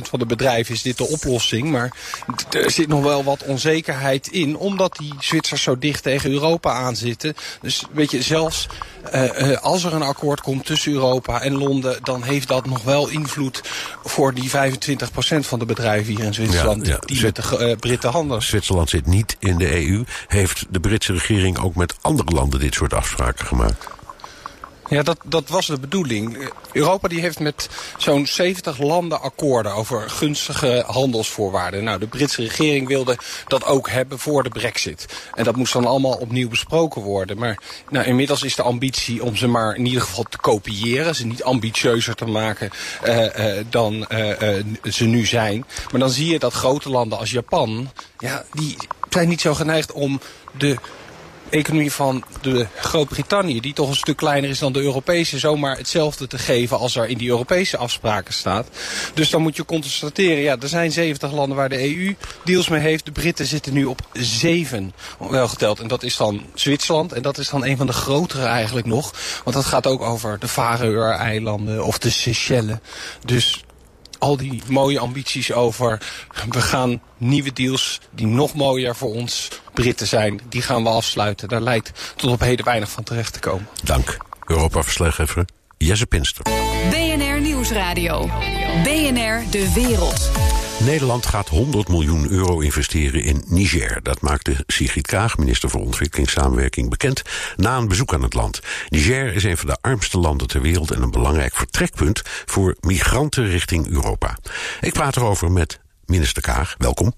[0.09, 1.71] van de bedrijven is dit de oplossing.
[1.71, 1.93] Maar
[2.51, 7.35] er zit nog wel wat onzekerheid in, omdat die Zwitsers zo dicht tegen Europa aanzitten.
[7.61, 8.67] Dus weet je, zelfs
[9.15, 11.99] uh, uh, als er een akkoord komt tussen Europa en Londen...
[12.03, 13.63] dan heeft dat nog wel invloed
[14.05, 14.55] voor die 25%
[15.39, 16.87] van de bedrijven hier in Zwitserland...
[16.87, 16.99] Ja, ja.
[17.01, 18.43] die met de uh, Britten handelen.
[18.43, 20.05] Zwitserland zit niet in de EU.
[20.27, 23.98] Heeft de Britse regering ook met andere landen dit soort afspraken gemaakt?
[24.89, 26.51] Ja, dat, dat was de bedoeling.
[26.73, 31.85] Europa die heeft met zo'n 70 landen akkoorden over gunstige handelsvoorwaarden.
[31.85, 35.07] Nou, de Britse regering wilde dat ook hebben voor de brexit.
[35.35, 37.39] En dat moest dan allemaal opnieuw besproken worden.
[37.39, 41.15] Maar nou, inmiddels is de ambitie om ze maar in ieder geval te kopiëren.
[41.15, 42.71] Ze niet ambitieuzer te maken
[43.05, 45.65] uh, uh, dan uh, ze nu zijn.
[45.91, 47.91] Maar dan zie je dat grote landen als Japan...
[48.19, 48.77] Ja, die
[49.09, 50.21] zijn niet zo geneigd om
[50.59, 50.77] de
[51.51, 53.61] economie van de Groot-Brittannië...
[53.61, 55.39] die toch een stuk kleiner is dan de Europese...
[55.39, 58.69] zomaar hetzelfde te geven als er in die Europese afspraken staat.
[59.15, 60.43] Dus dan moet je constateren...
[60.43, 63.05] ja, er zijn 70 landen waar de EU deals mee heeft.
[63.05, 64.93] De Britten zitten nu op zeven,
[65.31, 65.81] wel geteld.
[65.81, 67.13] En dat is dan Zwitserland.
[67.13, 69.15] En dat is dan een van de grotere eigenlijk nog.
[69.45, 72.79] Want dat gaat ook over de Faroe-eilanden of de Seychelles.
[73.25, 73.63] Dus
[74.19, 76.01] al die mooie ambities over...
[76.51, 80.41] we gaan nieuwe deals die nog mooier voor ons Britten zijn...
[80.49, 81.49] die gaan we afsluiten.
[81.49, 83.69] Daar lijkt tot op heden weinig van terecht te komen.
[83.85, 84.17] Dank.
[84.47, 85.45] Europa-verslaggever
[85.77, 86.45] Jesse Pinster.
[86.91, 88.31] BNR Nieuwsradio.
[88.83, 90.31] BNR De Wereld.
[90.85, 94.03] Nederland gaat 100 miljoen euro investeren in Niger.
[94.03, 97.23] Dat maakte Sigrid Kaag, minister voor Ontwikkelingssamenwerking, bekend
[97.57, 98.61] na een bezoek aan het land.
[98.89, 103.49] Niger is een van de armste landen ter wereld en een belangrijk vertrekpunt voor migranten
[103.49, 104.39] richting Europa.
[104.81, 106.75] Ik praat erover met minister Kaag.
[106.79, 107.13] Welkom.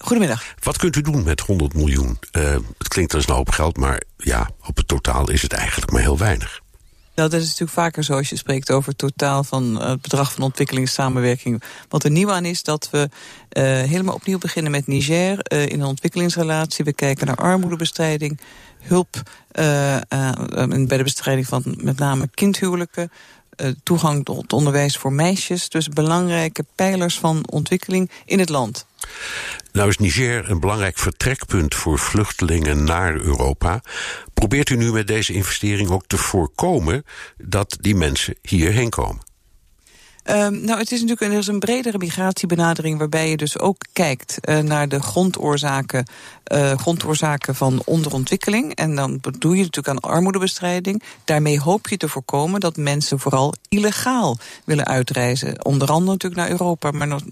[0.00, 0.44] Goedemiddag.
[0.62, 2.18] Wat kunt u doen met 100 miljoen?
[2.32, 5.90] Uh, het klinkt als een hoop geld, maar ja, op het totaal is het eigenlijk
[5.90, 6.62] maar heel weinig.
[7.14, 10.32] Nou, dat is natuurlijk vaker zo als je spreekt over het totaal van het bedrag
[10.32, 11.62] van ontwikkelingssamenwerking.
[11.88, 15.80] Wat er nieuw aan is dat we uh, helemaal opnieuw beginnen met Niger uh, in
[15.80, 16.84] een ontwikkelingsrelatie.
[16.84, 18.40] We kijken naar armoedebestrijding,
[18.80, 23.10] hulp uh, bij de bestrijding van met name kindhuwelijken.
[23.82, 25.68] toegang tot onderwijs voor meisjes.
[25.68, 28.86] Dus belangrijke pijlers van ontwikkeling in het land.
[29.72, 33.80] Nou is Niger een belangrijk vertrekpunt voor vluchtelingen naar Europa.
[34.34, 37.04] Probeert u nu met deze investering ook te voorkomen
[37.36, 39.32] dat die mensen hierheen komen?
[40.30, 44.38] Um, nou, het is natuurlijk er is een bredere migratiebenadering waarbij je dus ook kijkt
[44.48, 46.06] uh, naar de grondoorzaken,
[46.52, 48.74] uh, grondoorzaken van onderontwikkeling.
[48.74, 51.02] En dan doe je natuurlijk aan armoedebestrijding.
[51.24, 55.64] Daarmee hoop je te voorkomen dat mensen vooral illegaal willen uitreizen.
[55.64, 57.22] Onder andere natuurlijk naar Europa, maar nog,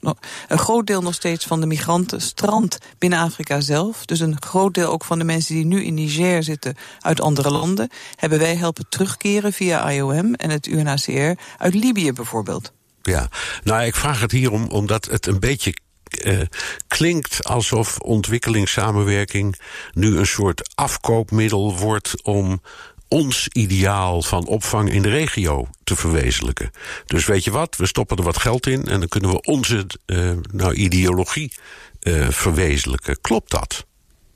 [0.48, 4.06] een groot deel nog steeds van de migranten strandt binnen Afrika zelf.
[4.06, 7.50] Dus een groot deel ook van de mensen die nu in Niger zitten uit andere
[7.50, 12.72] landen, hebben wij helpen terugkeren via IOM en het UNHCR uit Libië bijvoorbeeld.
[13.02, 13.28] Ja,
[13.62, 15.74] nou ik vraag het hier om omdat het een beetje
[16.24, 16.40] uh,
[16.88, 19.58] klinkt alsof ontwikkelingssamenwerking
[19.92, 22.60] nu een soort afkoopmiddel wordt om
[23.08, 26.70] ons ideaal van opvang in de regio te verwezenlijken.
[27.06, 29.86] Dus weet je wat, we stoppen er wat geld in en dan kunnen we onze
[30.06, 31.52] uh, nou, ideologie
[32.02, 33.20] uh, verwezenlijken.
[33.20, 33.86] Klopt dat?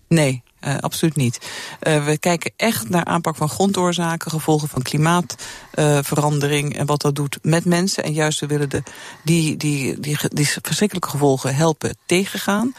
[0.09, 1.39] Nee, uh, absoluut niet.
[1.83, 7.15] Uh, we kijken echt naar aanpak van grondoorzaken, gevolgen van klimaatverandering uh, en wat dat
[7.15, 8.05] doet met mensen.
[8.05, 8.83] En juist we willen de,
[9.25, 12.75] die, die, die, die verschrikkelijke gevolgen helpen tegengaan.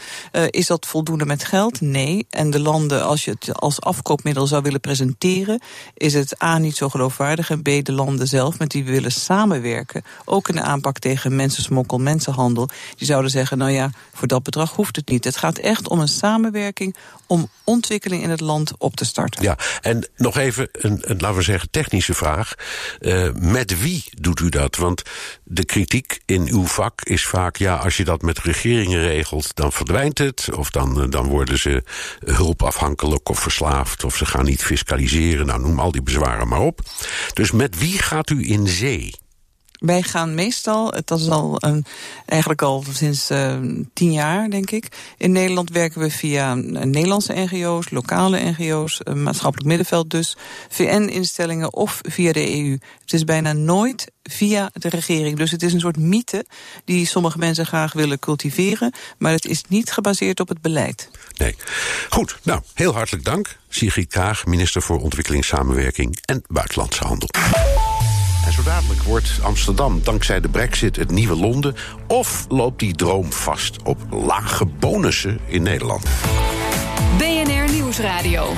[0.50, 1.80] is dat voldoende met geld?
[1.80, 2.26] Nee.
[2.30, 5.60] En de landen, als je het als afkoopmiddel zou willen presenteren,
[5.94, 9.12] is het A niet zo geloofwaardig en B de landen zelf met die we willen
[9.12, 14.42] samenwerken, ook in de aanpak tegen mensensmokkel, mensenhandel, die zouden zeggen, nou ja, voor dat
[14.42, 15.24] bedrag hoeft het niet.
[15.24, 19.42] Het gaat echt om een samenwerking om ontwikkeling in het land op te starten.
[19.42, 22.54] Ja, en nog even een, een laten we zeggen, technische vraag.
[23.00, 24.76] Uh, met wie doet u dat?
[24.76, 25.02] Want
[25.44, 29.72] de kritiek in uw vak is vaak, ja, als je dat met regeringen regelt, dan
[29.72, 30.48] verdwijnt het.
[30.56, 31.82] Of dan, dan worden ze
[32.18, 35.46] hulpafhankelijk of verslaafd, of ze gaan niet fiscaliseren.
[35.46, 36.80] Nou, noem al die bezwaren maar op.
[37.32, 39.12] Dus met wie gaat u in zee?
[39.78, 41.84] Wij gaan meestal, dat is al een,
[42.26, 43.58] eigenlijk al sinds uh,
[43.92, 44.88] tien jaar, denk ik.
[45.16, 50.36] In Nederland werken we via Nederlandse NGO's, lokale NGO's, uh, maatschappelijk middenveld dus,
[50.68, 52.78] VN-instellingen of via de EU.
[53.00, 55.36] Het is bijna nooit via de regering.
[55.36, 56.44] Dus het is een soort mythe
[56.84, 61.10] die sommige mensen graag willen cultiveren, maar het is niet gebaseerd op het beleid.
[61.36, 61.56] Nee.
[62.08, 63.58] Goed, nou, heel hartelijk dank.
[63.68, 67.28] Sigrid Kaag, minister voor Ontwikkelingssamenwerking en Buitenlandse Handel.
[68.48, 71.74] En zo dadelijk wordt Amsterdam dankzij de brexit het nieuwe Londen...
[72.06, 76.06] of loopt die droom vast op lage bonussen in Nederland?
[77.18, 78.52] BNR Nieuwsradio.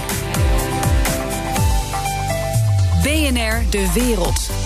[3.03, 4.60] BNR De Wereld.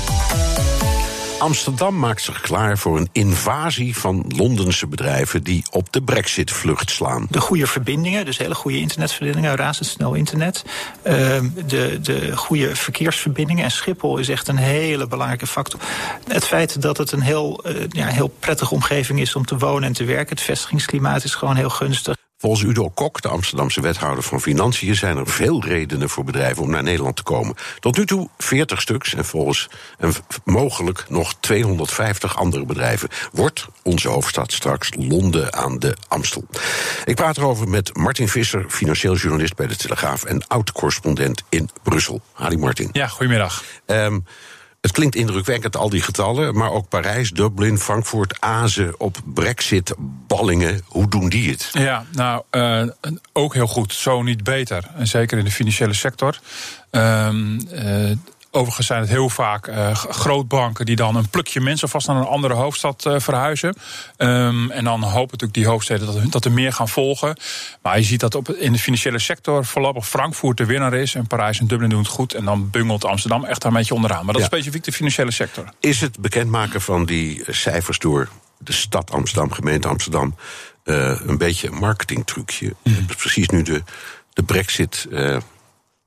[1.38, 7.26] Amsterdam maakt zich klaar voor een invasie van Londense bedrijven die op de Brexit-vlucht slaan.
[7.30, 10.64] De goede verbindingen, dus hele goede internetverbindingen, razendsnel internet.
[11.06, 11.12] Uh,
[11.66, 13.64] de, de goede verkeersverbindingen.
[13.64, 15.80] En Schiphol is echt een hele belangrijke factor.
[16.28, 19.88] Het feit dat het een heel, uh, ja, heel prettige omgeving is om te wonen
[19.88, 20.36] en te werken.
[20.36, 22.16] Het vestigingsklimaat is gewoon heel gunstig.
[22.44, 26.70] Volgens Udo Kok, de Amsterdamse wethouder van Financiën, zijn er veel redenen voor bedrijven om
[26.70, 27.54] naar Nederland te komen.
[27.78, 30.12] Tot nu toe 40 stuks en volgens en
[30.44, 33.08] mogelijk nog 250 andere bedrijven.
[33.32, 36.46] Wordt onze hoofdstad straks Londen aan de Amstel?
[37.04, 42.20] Ik praat erover met Martin Visser, financieel journalist bij de Telegraaf en oud-correspondent in Brussel.
[42.32, 42.88] Hali Martin.
[42.92, 43.64] Ja, goedemiddag.
[43.86, 44.24] Um,
[44.84, 49.94] het klinkt indrukwekkend, al die getallen, maar ook Parijs, Dublin, Frankfurt, Azen op Brexit,
[50.26, 50.80] ballingen.
[50.86, 51.70] Hoe doen die het?
[51.72, 52.82] Ja, nou, uh,
[53.32, 53.92] ook heel goed.
[53.92, 54.84] Zo niet beter.
[54.96, 56.38] En zeker in de financiële sector.
[56.90, 58.10] Um, uh,
[58.56, 62.26] Overigens zijn het heel vaak uh, grootbanken die dan een plukje mensen vast naar een
[62.26, 63.76] andere hoofdstad uh, verhuizen.
[64.18, 67.36] Um, en dan hopen natuurlijk die hoofdsteden dat, dat er meer gaan volgen.
[67.82, 71.14] Maar je ziet dat op, in de financiële sector voorlopig Frankfurt de winnaar is.
[71.14, 72.34] En Parijs en Dublin doen het goed.
[72.34, 74.24] En dan bungelt Amsterdam echt daar een beetje onderaan.
[74.24, 75.64] Maar dat is specifiek de financiële sector.
[75.80, 80.34] Is het bekendmaken van die cijfers door de stad Amsterdam, gemeente Amsterdam,
[80.84, 82.74] uh, een beetje een marketingtrucje?
[82.82, 83.06] Mm.
[83.06, 83.82] Precies nu de,
[84.32, 85.06] de brexit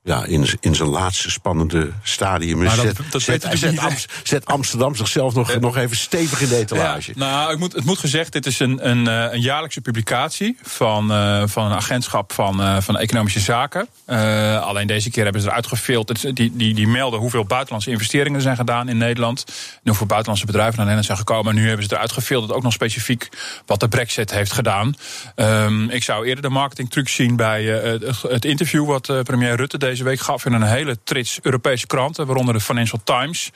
[0.02, 2.58] ja, in, in zijn laatste spannende stadium.
[2.62, 6.56] Maar zet, dat zet, zet, Am, zet, Amsterdam zichzelf nog, nog even stevig in de
[6.56, 7.12] etalage.
[7.14, 11.12] Ja, nou, ik moet, het moet gezegd, dit is een, een, een jaarlijkse publicatie van,
[11.12, 13.88] uh, van een agentschap van, uh, van Economische Zaken.
[14.06, 16.36] Uh, alleen deze keer hebben ze eruit gefilterd.
[16.36, 19.44] Die, die, die melden hoeveel buitenlandse investeringen er zijn gedaan in Nederland.
[19.46, 21.54] En hoeveel buitenlandse bedrijven naar Nederland zijn gekomen.
[21.54, 23.28] En nu hebben ze eruit gefilterd ook nog specifiek
[23.66, 24.94] wat de Brexit heeft gedaan.
[25.36, 29.87] Um, ik zou eerder de marketingtruc zien bij het, het interview wat premier Rutte deze
[29.88, 33.50] deze week gaf in een hele trits Europese kranten, waaronder de Financial Times.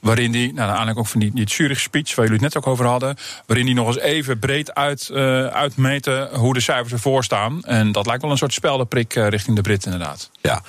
[0.00, 2.72] Waarin die, nou, aanleiding ook van die, die Zurich speech, waar jullie het net ook
[2.72, 3.16] over hadden.
[3.46, 7.62] Waarin die nog eens even breed uit, uh, uitmeten hoe de cijfers ervoor staan.
[7.62, 10.30] En dat lijkt wel een soort speldenprik uh, richting de Britten, inderdaad.
[10.40, 10.62] Ja,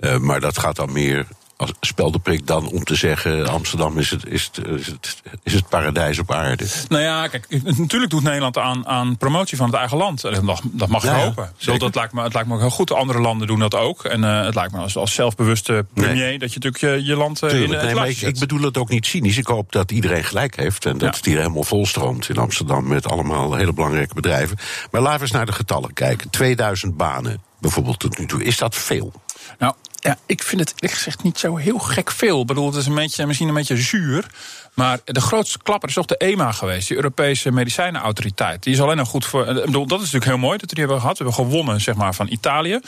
[0.00, 1.26] uh, maar dat gaat dan meer
[1.60, 5.68] als speldeprik dan om te zeggen: Amsterdam is het, is het, is het, is het
[5.68, 6.64] paradijs op aarde?
[6.88, 10.20] Nou ja, kijk, natuurlijk doet Nederland aan, aan promotie van het eigen land.
[10.20, 11.52] Dat, dat mag je hopen.
[11.78, 12.92] Dat lijkt me, het lijkt me ook heel goed.
[12.92, 14.04] Andere landen doen dat ook.
[14.04, 16.38] En uh, het lijkt me als, als zelfbewuste premier nee.
[16.38, 18.78] dat je natuurlijk je, je land uh, in het nee, maar ik, ik, bedoel het
[18.78, 19.36] ook niet cynisch.
[19.36, 21.16] Ik hoop dat iedereen gelijk heeft en dat ja.
[21.16, 24.58] het hier helemaal volstroomt in Amsterdam met allemaal hele belangrijke bedrijven.
[24.90, 26.30] Maar laten we eens naar de getallen kijken.
[26.30, 28.44] 2000 banen bijvoorbeeld tot nu toe.
[28.44, 29.12] Is dat veel?
[29.58, 32.40] Nou, ja, ik vind het eerlijk gezegd niet zo heel gek veel.
[32.40, 34.26] Ik bedoel, het is een beetje, misschien een beetje zuur.
[34.74, 38.62] Maar de grootste klapper is toch de EMA geweest, de Europese Medicijnenautoriteit.
[38.62, 39.46] Die is alleen nog goed voor.
[39.46, 41.18] Ik bedoel, dat is natuurlijk heel mooi dat we die hebben gehad.
[41.18, 42.80] We hebben gewonnen, zeg maar, van Italië.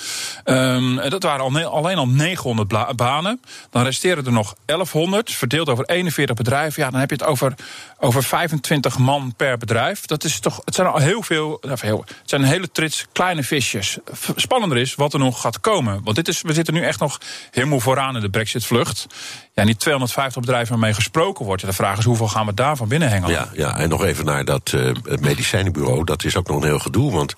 [0.45, 3.41] Um, dat waren al, alleen al 900 banen.
[3.71, 6.83] Dan resteren er nog 1100, verdeeld over 41 bedrijven.
[6.83, 7.55] Ja, dan heb je het over,
[7.99, 10.07] over 25 man per bedrijf.
[10.07, 10.61] Dat is toch.
[10.65, 11.61] Het zijn al heel veel.
[11.81, 13.99] Heel, het zijn een hele trits kleine visjes.
[14.37, 16.01] Spannender is wat er nog gaat komen.
[16.05, 19.07] Want dit is, we zitten nu echt nog helemaal vooraan in de Brexit-vlucht.
[19.55, 21.67] Ja, niet 250 bedrijven waarmee gesproken wordt.
[21.67, 23.35] De vraag is hoeveel gaan we daarvan binnenhengelen?
[23.35, 26.05] Ja, ja, en nog even naar dat uh, medicijnenbureau.
[26.05, 27.35] Dat is ook nog een heel gedoe, want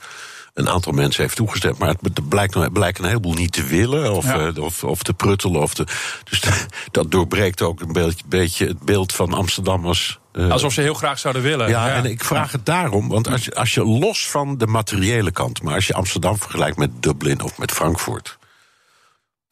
[0.54, 4.24] een aantal mensen heeft toegestemd, maar het blijkt, blijkt een heleboel niet te willen of,
[4.24, 4.46] ja.
[4.46, 5.62] uh, of, of, te pruttelen.
[5.62, 5.86] Of te,
[6.24, 6.42] dus
[6.90, 10.18] dat doorbreekt ook een beetje, beetje het beeld van Amsterdam als.
[10.32, 11.68] Uh, Alsof ze heel graag zouden willen.
[11.68, 11.94] Ja, ja.
[11.94, 15.62] en ik vraag het daarom, want als je, als je los van de materiële kant,
[15.62, 18.38] maar als je Amsterdam vergelijkt met Dublin of met Frankfurt.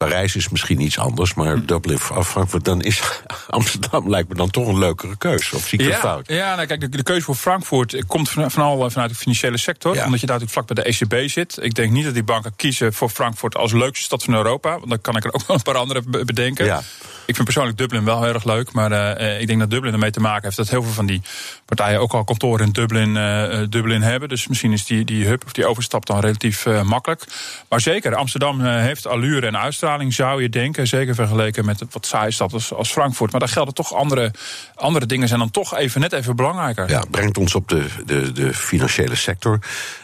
[0.03, 1.65] Parijs is misschien iets anders, maar.
[1.65, 3.01] Dublin of Frankfurt, dan is
[3.49, 5.53] Amsterdam lijkt me dan toch een leukere keus.
[5.53, 6.27] Of zie ik ja, fout?
[6.27, 9.95] Ja, nou, kijk, de, de keuze voor Frankfurt komt van, vooral vanuit de financiële sector,
[9.95, 10.05] ja.
[10.05, 11.57] omdat je daar natuurlijk vlak bij de ECB zit.
[11.61, 14.89] Ik denk niet dat die banken kiezen voor Frankfurt als leukste stad van Europa, want
[14.89, 16.65] dan kan ik er ook wel een paar andere bedenken.
[16.65, 16.81] Ja.
[17.25, 20.11] Ik vind persoonlijk Dublin wel heel erg leuk, maar uh, ik denk dat Dublin ermee
[20.11, 21.21] te maken heeft dat heel veel van die
[21.65, 24.29] partijen ook al kantoren in Dublin, uh, Dublin hebben.
[24.29, 27.23] Dus misschien is die, die hub of die overstap dan relatief makkelijk.
[27.69, 30.87] Maar zeker, Amsterdam heeft allure en uitstraling, zou je denken.
[30.87, 33.31] Zeker vergeleken met wat saaie stad als, als Frankfurt.
[33.31, 34.31] Maar daar gelden toch andere,
[34.75, 36.89] andere dingen zijn dan toch even net even belangrijker.
[36.89, 39.59] Ja, brengt ons op de, de, de financiële sector.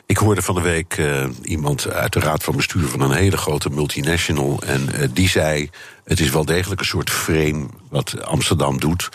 [0.06, 1.02] Ik hoorde van de week
[1.44, 4.62] iemand uit de raad van bestuur van een hele grote multinational.
[4.66, 5.70] En die zei:
[6.10, 9.10] Het is wel degelijk een soort frame wat Amsterdam doet.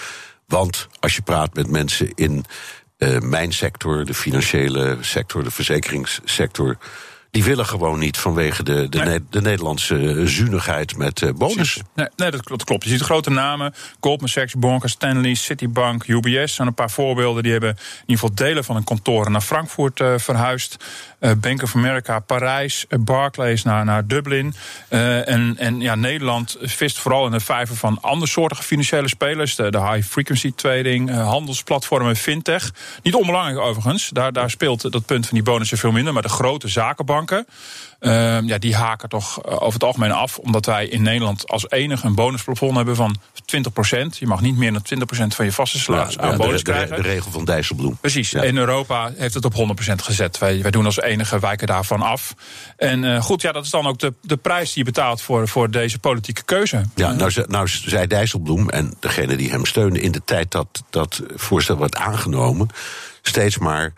[0.46, 2.44] Want als je praat met mensen in
[2.98, 6.76] uh, mijn sector, de financiële sector, de verzekeringssector
[7.34, 9.06] die willen gewoon niet vanwege de, de, nee.
[9.06, 11.86] ne de Nederlandse zuinigheid met uh, bonussen.
[11.94, 12.84] Nee, nee dat, dat, klopt.
[12.84, 16.54] Je ziet grote namen: Goldman Sachs, Morgan Stanley, Citibank, UBS.
[16.54, 17.42] zijn een paar voorbeelden.
[17.42, 20.76] Die hebben in ieder geval delen van hun kantoren naar Frankfurt uh, verhuisd.
[21.24, 24.54] Uh, Bank of America, Parijs, Barclays naar, naar Dublin.
[24.88, 29.54] en, en ja, Nederland vist vooral in de vijver van andersoortige financiële spelers.
[29.54, 32.72] De, de high frequency trading, handelsplatformen, fintech.
[33.02, 34.08] Niet onbelangrijk overigens.
[34.08, 36.12] Daar, daar speelt dat punt van die bonussen veel minder.
[36.12, 37.44] Maar de grote zakenbank
[38.04, 40.38] Ehm, ja, die haken toch eh, over het algemeen af.
[40.38, 43.16] Omdat wij in Nederland als enige een bonusplafond hebben van
[43.56, 44.18] 20%.
[44.18, 46.72] Je mag niet meer dan 20% van je vaste salaris aan Ja, bonus de, de,
[46.72, 46.96] krijgen.
[46.96, 47.96] de regel van Dijsselbloem.
[48.00, 48.30] Precies.
[48.30, 48.42] Ja.
[48.42, 49.56] In Europa heeft het op 100%
[49.94, 50.38] gezet.
[50.38, 52.34] Wij, wij doen als enige wijken daarvan af.
[52.76, 55.48] En eh, goed, ja, dat is dan ook de, de prijs die je betaalt voor,
[55.48, 56.82] voor deze politieke keuze.
[56.94, 60.82] Ja, nou, ze- nou zei Dijsselbloem en degene die hem steunde in de tijd dat
[60.90, 62.68] dat voorstel werd aangenomen,
[63.22, 63.92] steeds maar.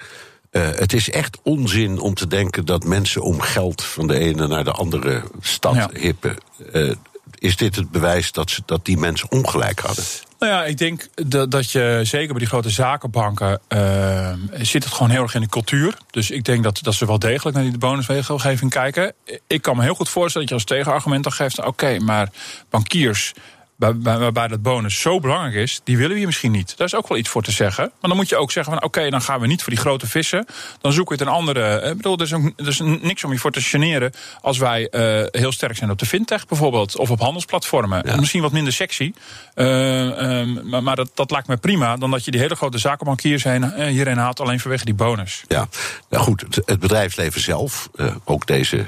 [0.56, 4.46] Eh, het is echt onzin om te denken dat mensen om geld van de ene
[4.46, 5.90] naar de andere stad Ja.
[5.92, 6.36] hippen.
[6.72, 6.90] Eh,
[7.38, 10.04] is dit het bewijs dat, ze, dat die mensen ongelijk hadden?
[10.38, 14.92] Nou ja, ik denk dat, dat je zeker bij die grote zakenbanken eh, zit het
[14.92, 15.98] gewoon heel erg in de cultuur.
[16.10, 19.12] Dus ik denk dat, dat ze wel degelijk naar die bonusregelgeving kijken.
[19.46, 22.28] Ik kan me heel goed voorstellen dat je als tegenargument dan geeft: oké, maar
[22.70, 23.32] bankiers.
[23.76, 26.76] Waar- waar- Waarbij dat bonus zo belangrijk is, die willen we hier misschien niet.
[26.76, 27.84] Daar is ook wel iets voor te zeggen.
[28.00, 30.06] Maar dan moet je ook zeggen: van oké, dan gaan we niet voor die grote
[30.06, 30.46] vissen.
[30.80, 31.60] Dan zoeken we het een andere.
[31.66, 34.58] eh, Ik bedoel, er is, ook, er is niks om je voor te generen als
[34.58, 36.96] wij eh, heel sterk zijn op de fintech bijvoorbeeld.
[36.96, 38.02] Of op handelsplatformen.
[38.06, 38.16] Ja.
[38.16, 39.12] Misschien wat minder sexy.
[39.54, 41.96] Eh, ehm, maar maar dat, dat lijkt me prima.
[41.96, 44.40] Dan dat je die hele grote zakenbankiers heen, hierheen haalt.
[44.40, 45.44] Alleen vanwege die bonus.
[45.48, 45.68] Ja,
[46.10, 47.88] nou goed, het, het bedrijfsleven zelf,
[48.24, 48.84] ook deze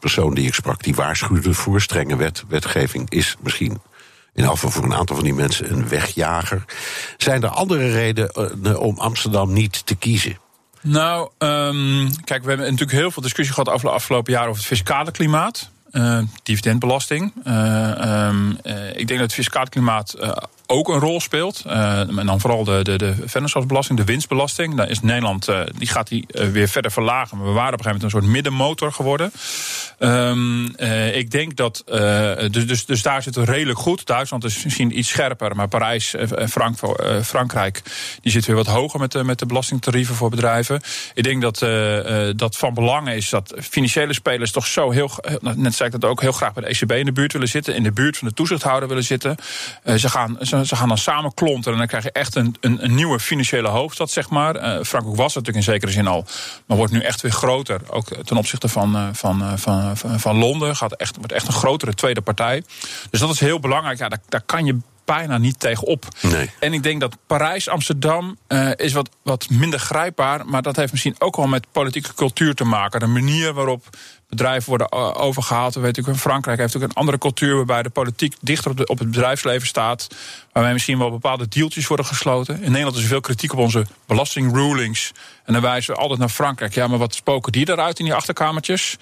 [0.00, 3.80] persoon die ik sprak, die waarschuwde voor strenge wet, wetgeving, is misschien
[4.34, 6.64] in geval voor een aantal van die mensen een wegjager.
[7.16, 10.38] Zijn er andere redenen om Amsterdam niet te kiezen?
[10.80, 14.60] Nou, ehm, kijk, we hebben natuurlijk heel veel discussie gehad over de afgelopen jaren over
[14.60, 15.70] het fiscale klimaat.
[15.90, 17.32] Eh, dividendbelasting.
[17.44, 20.32] Eh, ehm, eh, ik denk dat het fiscale klimaat eh,
[20.72, 21.62] ook een rol speelt.
[21.66, 24.74] Eh, en dan vooral de, de, de vennootschapsbelasting, de winstbelasting.
[24.74, 27.36] Daar is Nederland, eh, die gaat die eh, weer verder verlagen.
[27.36, 29.32] Maar we waren op een gegeven moment een soort middenmotor geworden.
[29.98, 31.82] Ehm, eh, ik denk dat,
[32.50, 34.06] dus, dus, dus daar zit het redelijk goed.
[34.06, 36.78] Duitsland is misschien iets scherper, maar Parijs en Frank,
[37.24, 37.82] Frankrijk,
[38.20, 40.80] die zit weer wat hoger met de, met de belastingtarieven voor bedrijven.
[41.14, 41.58] Ik denk dat
[42.38, 45.10] dat van belang is dat financiële spelers toch zo heel,
[45.54, 47.74] net zei ik dat ook, heel graag bij de ECB in de buurt willen zitten,
[47.74, 49.36] in de buurt van de toezichthouder willen zitten.
[49.96, 52.94] Ze, gaan, ze gaan dan samen klonten en dan krijg je echt een, een, een
[52.94, 54.56] nieuwe financiële hoofdstad, zeg maar.
[54.56, 56.24] Eh, Frankrijk was het natuurlijk in zekere zin al,
[56.66, 57.80] maar wordt nu echt weer groter.
[57.88, 60.76] Ook ten opzichte van, eh, van, eh, van, van, van Londen.
[60.76, 62.64] Gaat echt, wordt echt een grotere tweede partij.
[63.10, 63.98] Dus dat is heel belangrijk.
[63.98, 66.04] Ja, daar, daar kan je bijna niet tegenop.
[66.20, 66.50] Nee.
[66.58, 70.46] En ik denk dat Parijs, Amsterdam eh, is wat, wat minder grijpbaar.
[70.46, 73.00] Maar dat heeft misschien ook wel met politieke cultuur te maken.
[73.00, 73.84] De manier waarop
[74.36, 75.74] bedrijven worden eh, overgehaald.
[75.74, 77.56] We weten ook, Frankrijk heeft ook een andere cultuur...
[77.56, 80.08] waarbij de politiek dichter op, de, op het bedrijfsleven staat.
[80.52, 82.62] Waarbij misschien wel bepaalde deeltjes worden gesloten.
[82.62, 85.12] In Nederland is er veel kritiek op onze belastingrulings.
[85.44, 86.74] En dan wijzen we altijd naar Frankrijk.
[86.74, 88.96] Ja, maar wat spoken die eruit in die achterkamertjes?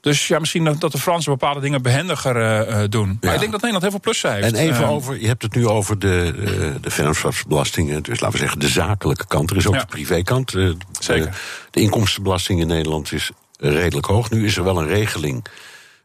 [0.00, 3.18] Dus ja, misschien dat, de Fransen bepaalde dingen behendiger eh, eh, doen.
[3.20, 4.46] Maar ik denk dat Nederland heel veel plussen heeft.
[4.46, 8.42] En even over, je hebt het nu over de, eh, de vennootschapsbelastingen, dus laten we
[8.42, 9.50] zeggen de zakelijke kant.
[9.50, 9.80] Er is ook Ja.
[9.80, 10.54] de privékant.
[10.98, 11.40] Zeker.
[11.70, 14.30] De inkomstenbelasting in Nederland is redelijk hoog.
[14.30, 15.44] Nu is er wel een regeling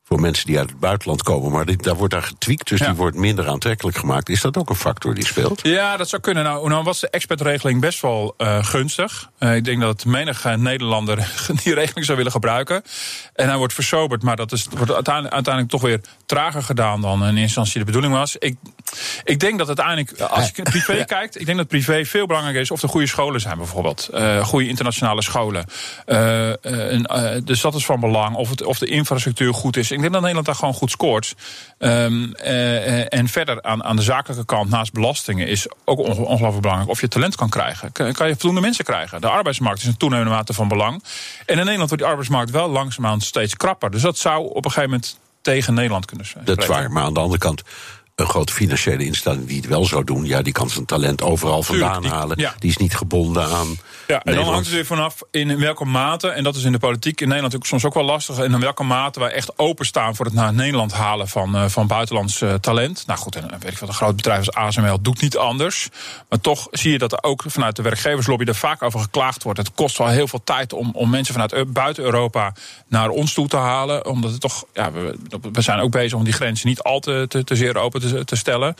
[0.10, 2.86] voor mensen die uit het buitenland komen, maar die, daar wordt daar getweakt, dus Ja.
[2.86, 4.30] die wordt minder aantrekkelijk gemaakt.
[4.30, 5.60] Is dat ook een factor die speelt?
[5.64, 6.44] Ja, dat zou kunnen.
[6.44, 9.30] Nou, nou was de expertregeling best wel eh, gunstig.
[9.38, 11.18] Eh, ik denk dat menige Nederlander
[11.64, 12.84] die regeling zou willen gebruiken.
[13.34, 17.20] En hij wordt versoberd, maar dat is, wordt uiteindelijk, uiteindelijk toch weer trager gedaan dan
[17.20, 18.36] in eerste instantie de bedoeling was.
[18.36, 18.56] Ik,
[19.24, 22.72] ik denk dat uiteindelijk, als je privé kijkt, ik denk dat privé veel belangrijker is
[22.72, 24.08] of er goede scholen zijn bijvoorbeeld.
[24.08, 25.66] Eh goede internationale scholen.
[26.06, 28.36] Eh, eh, en, eh, dus dat is van belang.
[28.36, 29.92] Of, het, of de infrastructuur goed is.
[30.00, 31.36] Ik denk dat Nederland daar gewoon goed scoort.
[31.78, 36.62] Ehm, eh, en verder aan, aan de zakelijke kant, naast belastingen, is ook onge- ongelooflijk
[36.62, 37.92] belangrijk of je talent kan krijgen.
[37.92, 39.22] Kan, kan je voldoende mensen krijgen?
[39.22, 41.04] De arbeidsmarkt is een toenemende mate van belang.
[41.46, 43.92] En in Nederland wordt die arbeidsmarkt wel langzaamaan steeds krapper.
[43.92, 46.46] Dus dat zou op een gegeven moment tegen Nederland kunnen zijn.
[46.46, 47.62] Dat is waar, maar aan de andere kant.
[48.16, 51.62] Een grote financiële instelling die het wel zou doen, ja, die kan zijn talent overal
[51.62, 52.40] Tuurlijk, vandaan die- halen.
[52.40, 52.54] ja.
[52.60, 53.78] Die is niet gebonden aan.
[54.10, 56.80] Ja, en dan hangt het weer vanaf in welke mate, en dat is in de
[56.80, 60.16] politiek in Nederland natuurlijk soms ook wel lastig, en in welke mate wij echt openstaan
[60.16, 63.04] voor het naar Nederland halen van, eh, van buitenlands eh, talent.
[63.08, 65.90] Nou goed, en eh, weet ik wat, een groot bedrijf als ASML doet niet anders.
[66.30, 69.60] Maar toch zie je dat er ook vanuit de werkgeverslobby er vaak over geklaagd wordt.
[69.60, 72.54] Het kost wel heel veel tijd om, om mensen vanuit buiten Europa
[72.88, 74.06] naar ons toe te halen.
[74.06, 75.18] Omdat het toch, ja, we,
[75.52, 78.26] we zijn ook bezig om die grenzen niet al te, te, te zeer open te,
[78.26, 78.76] te stellen.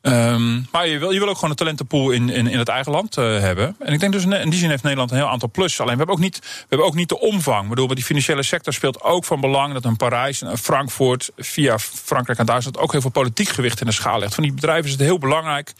[0.00, 2.92] Ehm, maar je wil, je wil ook gewoon een talentenpool in, in, in het eigen
[2.92, 3.76] land eh, hebben.
[3.78, 5.80] En ik denk dus in die zin heeft Nederland een heel aantal plus.
[5.80, 7.62] Alleen we hebben ook niet, we hebben ook niet de omvang.
[7.62, 11.30] Ik bedoel, die financiële sector speelt ook van belang dat een Parijs en een Frankfurt
[11.36, 14.34] via Frankrijk en Duitsland ook heel veel politiek gewicht in de schaal legt.
[14.34, 15.72] Van die bedrijven is het heel belangrijk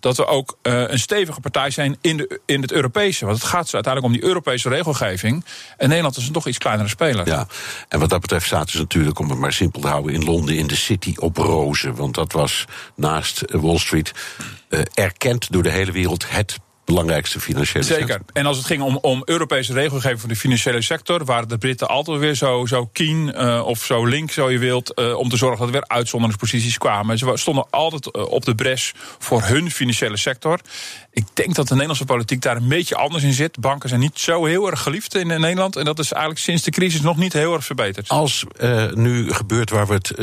[0.00, 3.24] dat we ook eh, een stevige partij zijn in, de, in het Europese.
[3.24, 5.44] Want het gaat dus uiteindelijk om die Europese regelgeving.
[5.76, 7.26] En Nederland is een toch iets kleinere speler.
[7.26, 7.46] Ja,
[7.88, 10.56] en wat dat betreft staat dus natuurlijk, om het maar simpel te houden, in Londen
[10.56, 11.94] in de City op rozen.
[11.94, 14.12] Want dat was naast Wall Street
[14.68, 18.06] eh, erkend door de hele wereld het belangrijkste financiële Zeker.
[18.06, 18.26] centrum.
[18.32, 21.88] En als het ging om, om Europese regelgeving voor de financiële sector, waren de Britten
[21.88, 25.36] altijd weer zo, zo keen eh, of zo link, zo je wilt, eh, om te
[25.36, 27.18] zorgen dat er weer uitzonderingsposities kwamen.
[27.18, 30.60] Ze stonden altijd op de bres voor hun financiële sector.
[31.10, 33.60] Ik denk dat de Nederlandse politiek daar een beetje anders in zit.
[33.60, 35.76] Banken zijn niet zo heel erg geliefd in Nederland.
[35.76, 38.08] En dat is eigenlijk sinds de crisis nog niet heel erg verbeterd.
[38.08, 38.44] Als
[38.94, 40.14] nu gebeurt waar we het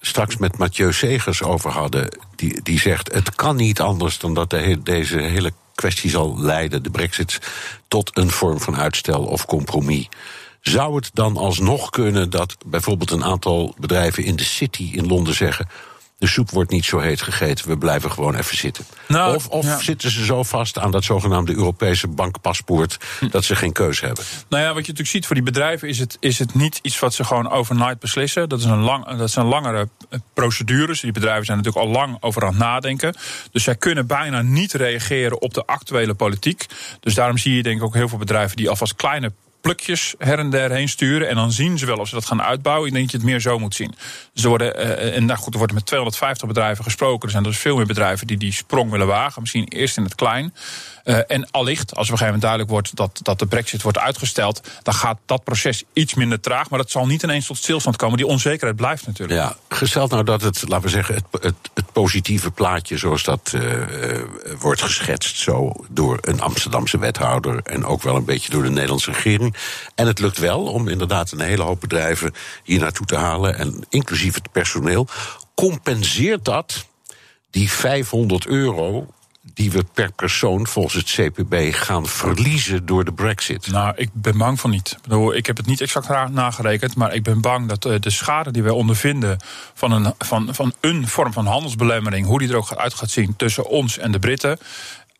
[0.00, 4.50] straks met Mathieu Segers over hadden, die, die zegt: het kan niet anders dan dat
[4.50, 7.38] de he- deze hele kwestie zal leiden, de Brexit,
[7.88, 10.08] tot een vorm van uitstel of compromis.
[10.60, 15.34] Zou het dan alsnog kunnen dat bijvoorbeeld een aantal bedrijven in de City in Londen
[15.34, 15.68] zeggen:
[16.20, 18.84] de soep wordt niet zo heet gegeten, we blijven gewoon even zitten?
[19.08, 19.78] Nou, of of ja.
[19.78, 22.98] zitten ze zo vast aan dat zogenaamde Europese bankpaspoort
[23.30, 24.24] dat ze geen keuze hebben?
[24.48, 26.98] Nou ja, wat je natuurlijk ziet voor die bedrijven is het, is het niet iets
[26.98, 28.48] wat ze gewoon overnight beslissen.
[28.48, 31.00] Dat, is een lang, dat zijn langere eh, procedures.
[31.00, 33.16] Die bedrijven zijn natuurlijk al lang over aan het nadenken.
[33.50, 36.66] Dus zij kunnen bijna niet reageren op de actuele politiek.
[37.00, 40.38] Dus daarom zie je denk ik ook heel veel bedrijven die alvast kleine plukjes her
[40.38, 41.28] en der heen sturen.
[41.28, 42.86] En dan zien ze wel of ze dat gaan uitbouwen.
[42.86, 43.94] Ik denk dat je het meer zo moet zien.
[44.34, 47.24] Er worden, eh, en nou goed, er wordt met 250 bedrijven gesproken.
[47.24, 49.40] Er zijn dus veel meer bedrijven die die sprong willen wagen.
[49.40, 50.54] Misschien eerst in het klein.
[51.10, 53.98] Eh, en allicht, als op een gegeven moment duidelijk wordt dat, dat de brexit wordt
[53.98, 56.70] uitgesteld, dan gaat dat proces iets minder traag.
[56.70, 58.16] Maar dat zal niet ineens tot stilstand komen.
[58.16, 59.40] Die onzekerheid blijft natuurlijk.
[59.40, 64.12] Ja, gesteld nou dat het, laten we zeggen, het, het, positieve plaatje zoals dat eh,
[64.12, 64.26] eh,
[64.58, 69.10] wordt geschetst, zo door een Amsterdamse wethouder en ook wel een beetje door de Nederlandse
[69.10, 69.56] regering.
[69.94, 72.34] En het lukt wel om inderdaad een hele hoop bedrijven
[72.64, 75.06] hier naartoe te halen, en inclusief het personeel.
[75.54, 76.86] Compenseert dat
[77.50, 79.06] die 500 euro
[79.42, 83.70] die we per persoon volgens het CPB gaan verliezen door de Brexit?
[83.70, 84.98] Nou, ik ben bang van niet.
[85.32, 88.62] Ik, heb het niet exact nagerekend, maar ik ben bang dat eh, de schade die
[88.62, 89.38] wij ondervinden
[89.74, 93.36] van een, van, van een vorm van handelsbelemmering, hoe die er ook uit gaat zien
[93.36, 94.58] tussen ons en de Britten.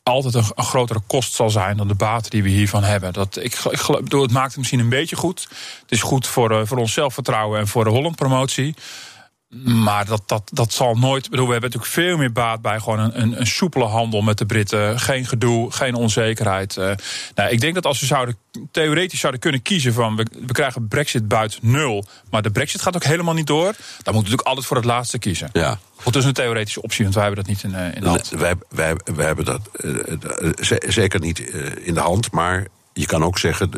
[0.03, 3.13] Altijd een, grotere kost zal zijn dan de baten die we hiervan hebben.
[3.13, 5.47] Dat, ik, ik, geloof- het maakt het misschien een beetje goed.
[5.81, 8.75] Het is goed voor, eh, voor ons zelfvertrouwen en voor de Holland-promotie.
[9.65, 11.31] Maar dat, dat, dat zal nooit.
[11.31, 14.39] Bedoel, we hebben natuurlijk veel meer baat bij gewoon een, een, een soepele handel met
[14.39, 15.01] de Britten.
[15.01, 16.77] Geen gedoe, geen onzekerheid.
[16.77, 16.91] Eh,
[17.35, 18.37] nou, ik denk dat als we zouden,
[18.71, 22.05] theoretisch zouden kunnen kiezen van we, we krijgen Brexit buiten nul.
[22.31, 23.65] Maar de Brexit gaat ook helemaal niet door.
[23.65, 25.49] Dan moeten we natuurlijk altijd voor het laatste kiezen.
[25.53, 25.79] Ja.
[25.97, 28.09] Goed, dat is een theoretische optie, want wij hebben dat niet in, eh, in de
[28.09, 28.31] hand.
[28.33, 31.39] Nee, wij, wij, wij hebben dat eh, ze- zeker niet
[31.83, 32.33] in de hand.
[32.33, 33.71] Maar je kan ook zeggen,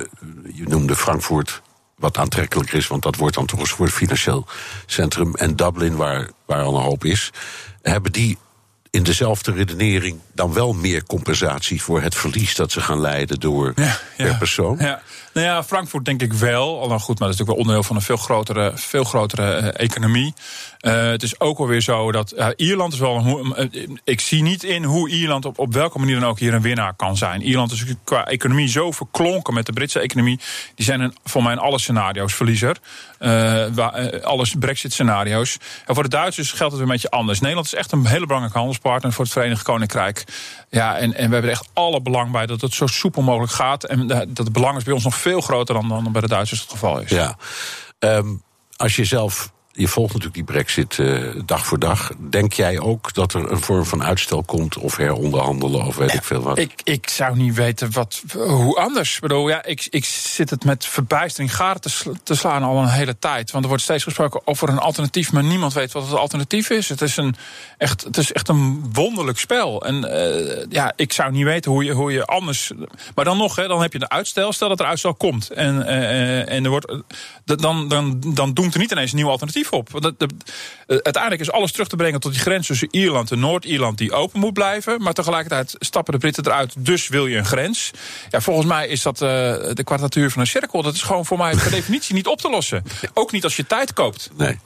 [0.55, 1.63] je noemde Frankfurt
[2.03, 4.47] wat aantrekkelijker is, want dat wordt dan toch eens voor het financieel
[4.87, 5.35] centrum.
[5.35, 7.31] En Dublin, waar, waar al een hoop is,
[7.83, 8.39] hebben die
[8.91, 13.75] in dezelfde redenering dan wel meer compensatie voor het verlies dat ze gaan leiden door
[14.17, 14.77] per persoon.
[14.81, 15.03] Ja.
[15.35, 16.81] Nou ja, Frankfurt denk ik wel.
[16.81, 19.55] Al dan goed, maar dat is natuurlijk wel onderdeel van een veel grotere, veel grotere
[19.55, 20.35] eh, economie.
[20.81, 23.55] Eh, het is ook alweer zo dat Ierland is wel een.
[23.55, 26.63] eh, Ik zie niet in hoe Ierland op, op welke manier dan ook hier een
[26.63, 27.43] winnaar kan zijn.
[27.43, 30.41] Ierland is qua economie zo verklonken met de Britse economie.
[30.75, 32.77] Die zijn in, voor mij in alle scenario's verliezer.
[33.75, 35.57] Waar, eh, alle Brexit-scenario's.
[35.87, 37.41] En voor de Duitsers geldt het weer een beetje anders.
[37.41, 40.25] Nederland is echt een hele belangrijke handelspartner voor het Verenigd Koninkrijk.
[40.71, 43.53] Ja, en, en we hebben er echt alle belang bij dat het zo soepel mogelijk
[43.53, 43.85] gaat.
[43.85, 46.29] En de- dat het belang is bij ons nog veel groter dan, dan bij de
[46.29, 47.11] Duitsers het geval is.
[47.11, 47.37] Ja.
[47.99, 48.35] Ehm,
[48.77, 52.11] als je zelf, je volgt natuurlijk die brexit eh, dag voor dag.
[52.31, 56.23] Denk jij ook dat er een vorm van uitstel komt of heronderhandelen of weet ik
[56.23, 56.59] veel wat?
[56.59, 59.15] Ik, ik zou niet weten wat, hoe anders.
[59.15, 62.89] Ik bedoel, ja, ik, ik zit het met verbijstering garen te, te slaan al een
[62.89, 63.51] hele tijd.
[63.51, 66.89] Want er wordt steeds gesproken over een alternatief, maar niemand weet wat het alternatief is.
[66.89, 67.35] Het is, een,
[67.79, 69.85] echt, het is echt een wonderlijk spel.
[69.85, 72.73] En eh, ja, ik zou niet weten hoe je, hoe je anders.
[73.15, 74.53] Maar dan nog, hè, dan heb je de uitstel.
[74.53, 75.51] Stel dat er uitstel komt.
[75.51, 76.95] En, eh, en er wordt,
[77.45, 79.91] dan, dan, dan doemt er niet ineens een nieuw alternatief op.
[79.91, 80.27] Want eh,
[80.87, 84.41] uiteindelijk is alles terug te brengen tot die grens tussen Ierland en Noord-Ierland die open
[84.41, 85.03] moet blijven.
[85.03, 87.91] Maar tegelijkertijd stappen de Britten eruit, dus wil je een grens.
[88.31, 89.29] Ja, volgens mij is dat eh,
[89.73, 90.83] de kwadratuur van een cirkel.
[90.83, 92.83] Dat is gewoon voor mij per definitie niet op te lossen.
[93.15, 94.31] Ook niet als je tijd koopt.
[94.37, 94.59] Nee.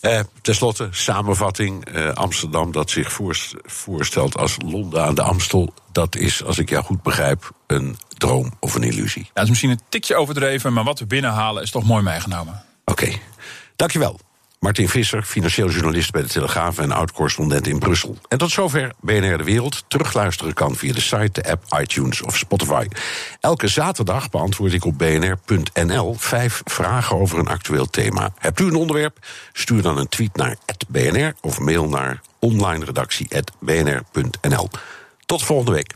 [0.00, 1.84] Eh, Ten slotte, samenvatting.
[2.14, 5.74] Amsterdam dat zich voorst- voorstelt als Londen aan de Amstel.
[5.92, 9.22] Dat is, als ik jou goed begrijp, een droom of een illusie.
[9.24, 12.62] Ja, dat is misschien een tikje overdreven, maar wat we binnenhalen is toch mooi meegenomen.
[12.84, 13.12] Oké,
[13.76, 14.20] dankjewel.
[14.60, 18.18] Martin Visser, financieel journalist bij de Telegraaf en oud-correspondent in Brussel.
[18.28, 19.84] En tot zover BNR De Wereld.
[19.88, 22.86] Terugluisteren kan via de site, de app, iTunes of Spotify.
[23.40, 28.32] Elke zaterdag beantwoord ik op bnr.nl vijf vragen over een actueel thema.
[28.38, 29.18] Hebt u een onderwerp?
[29.52, 30.56] Stuur dan een tweet naar
[30.88, 34.68] @bnr of mail naar onlineredactie@bnr.nl.
[35.26, 35.94] Tot volgende week.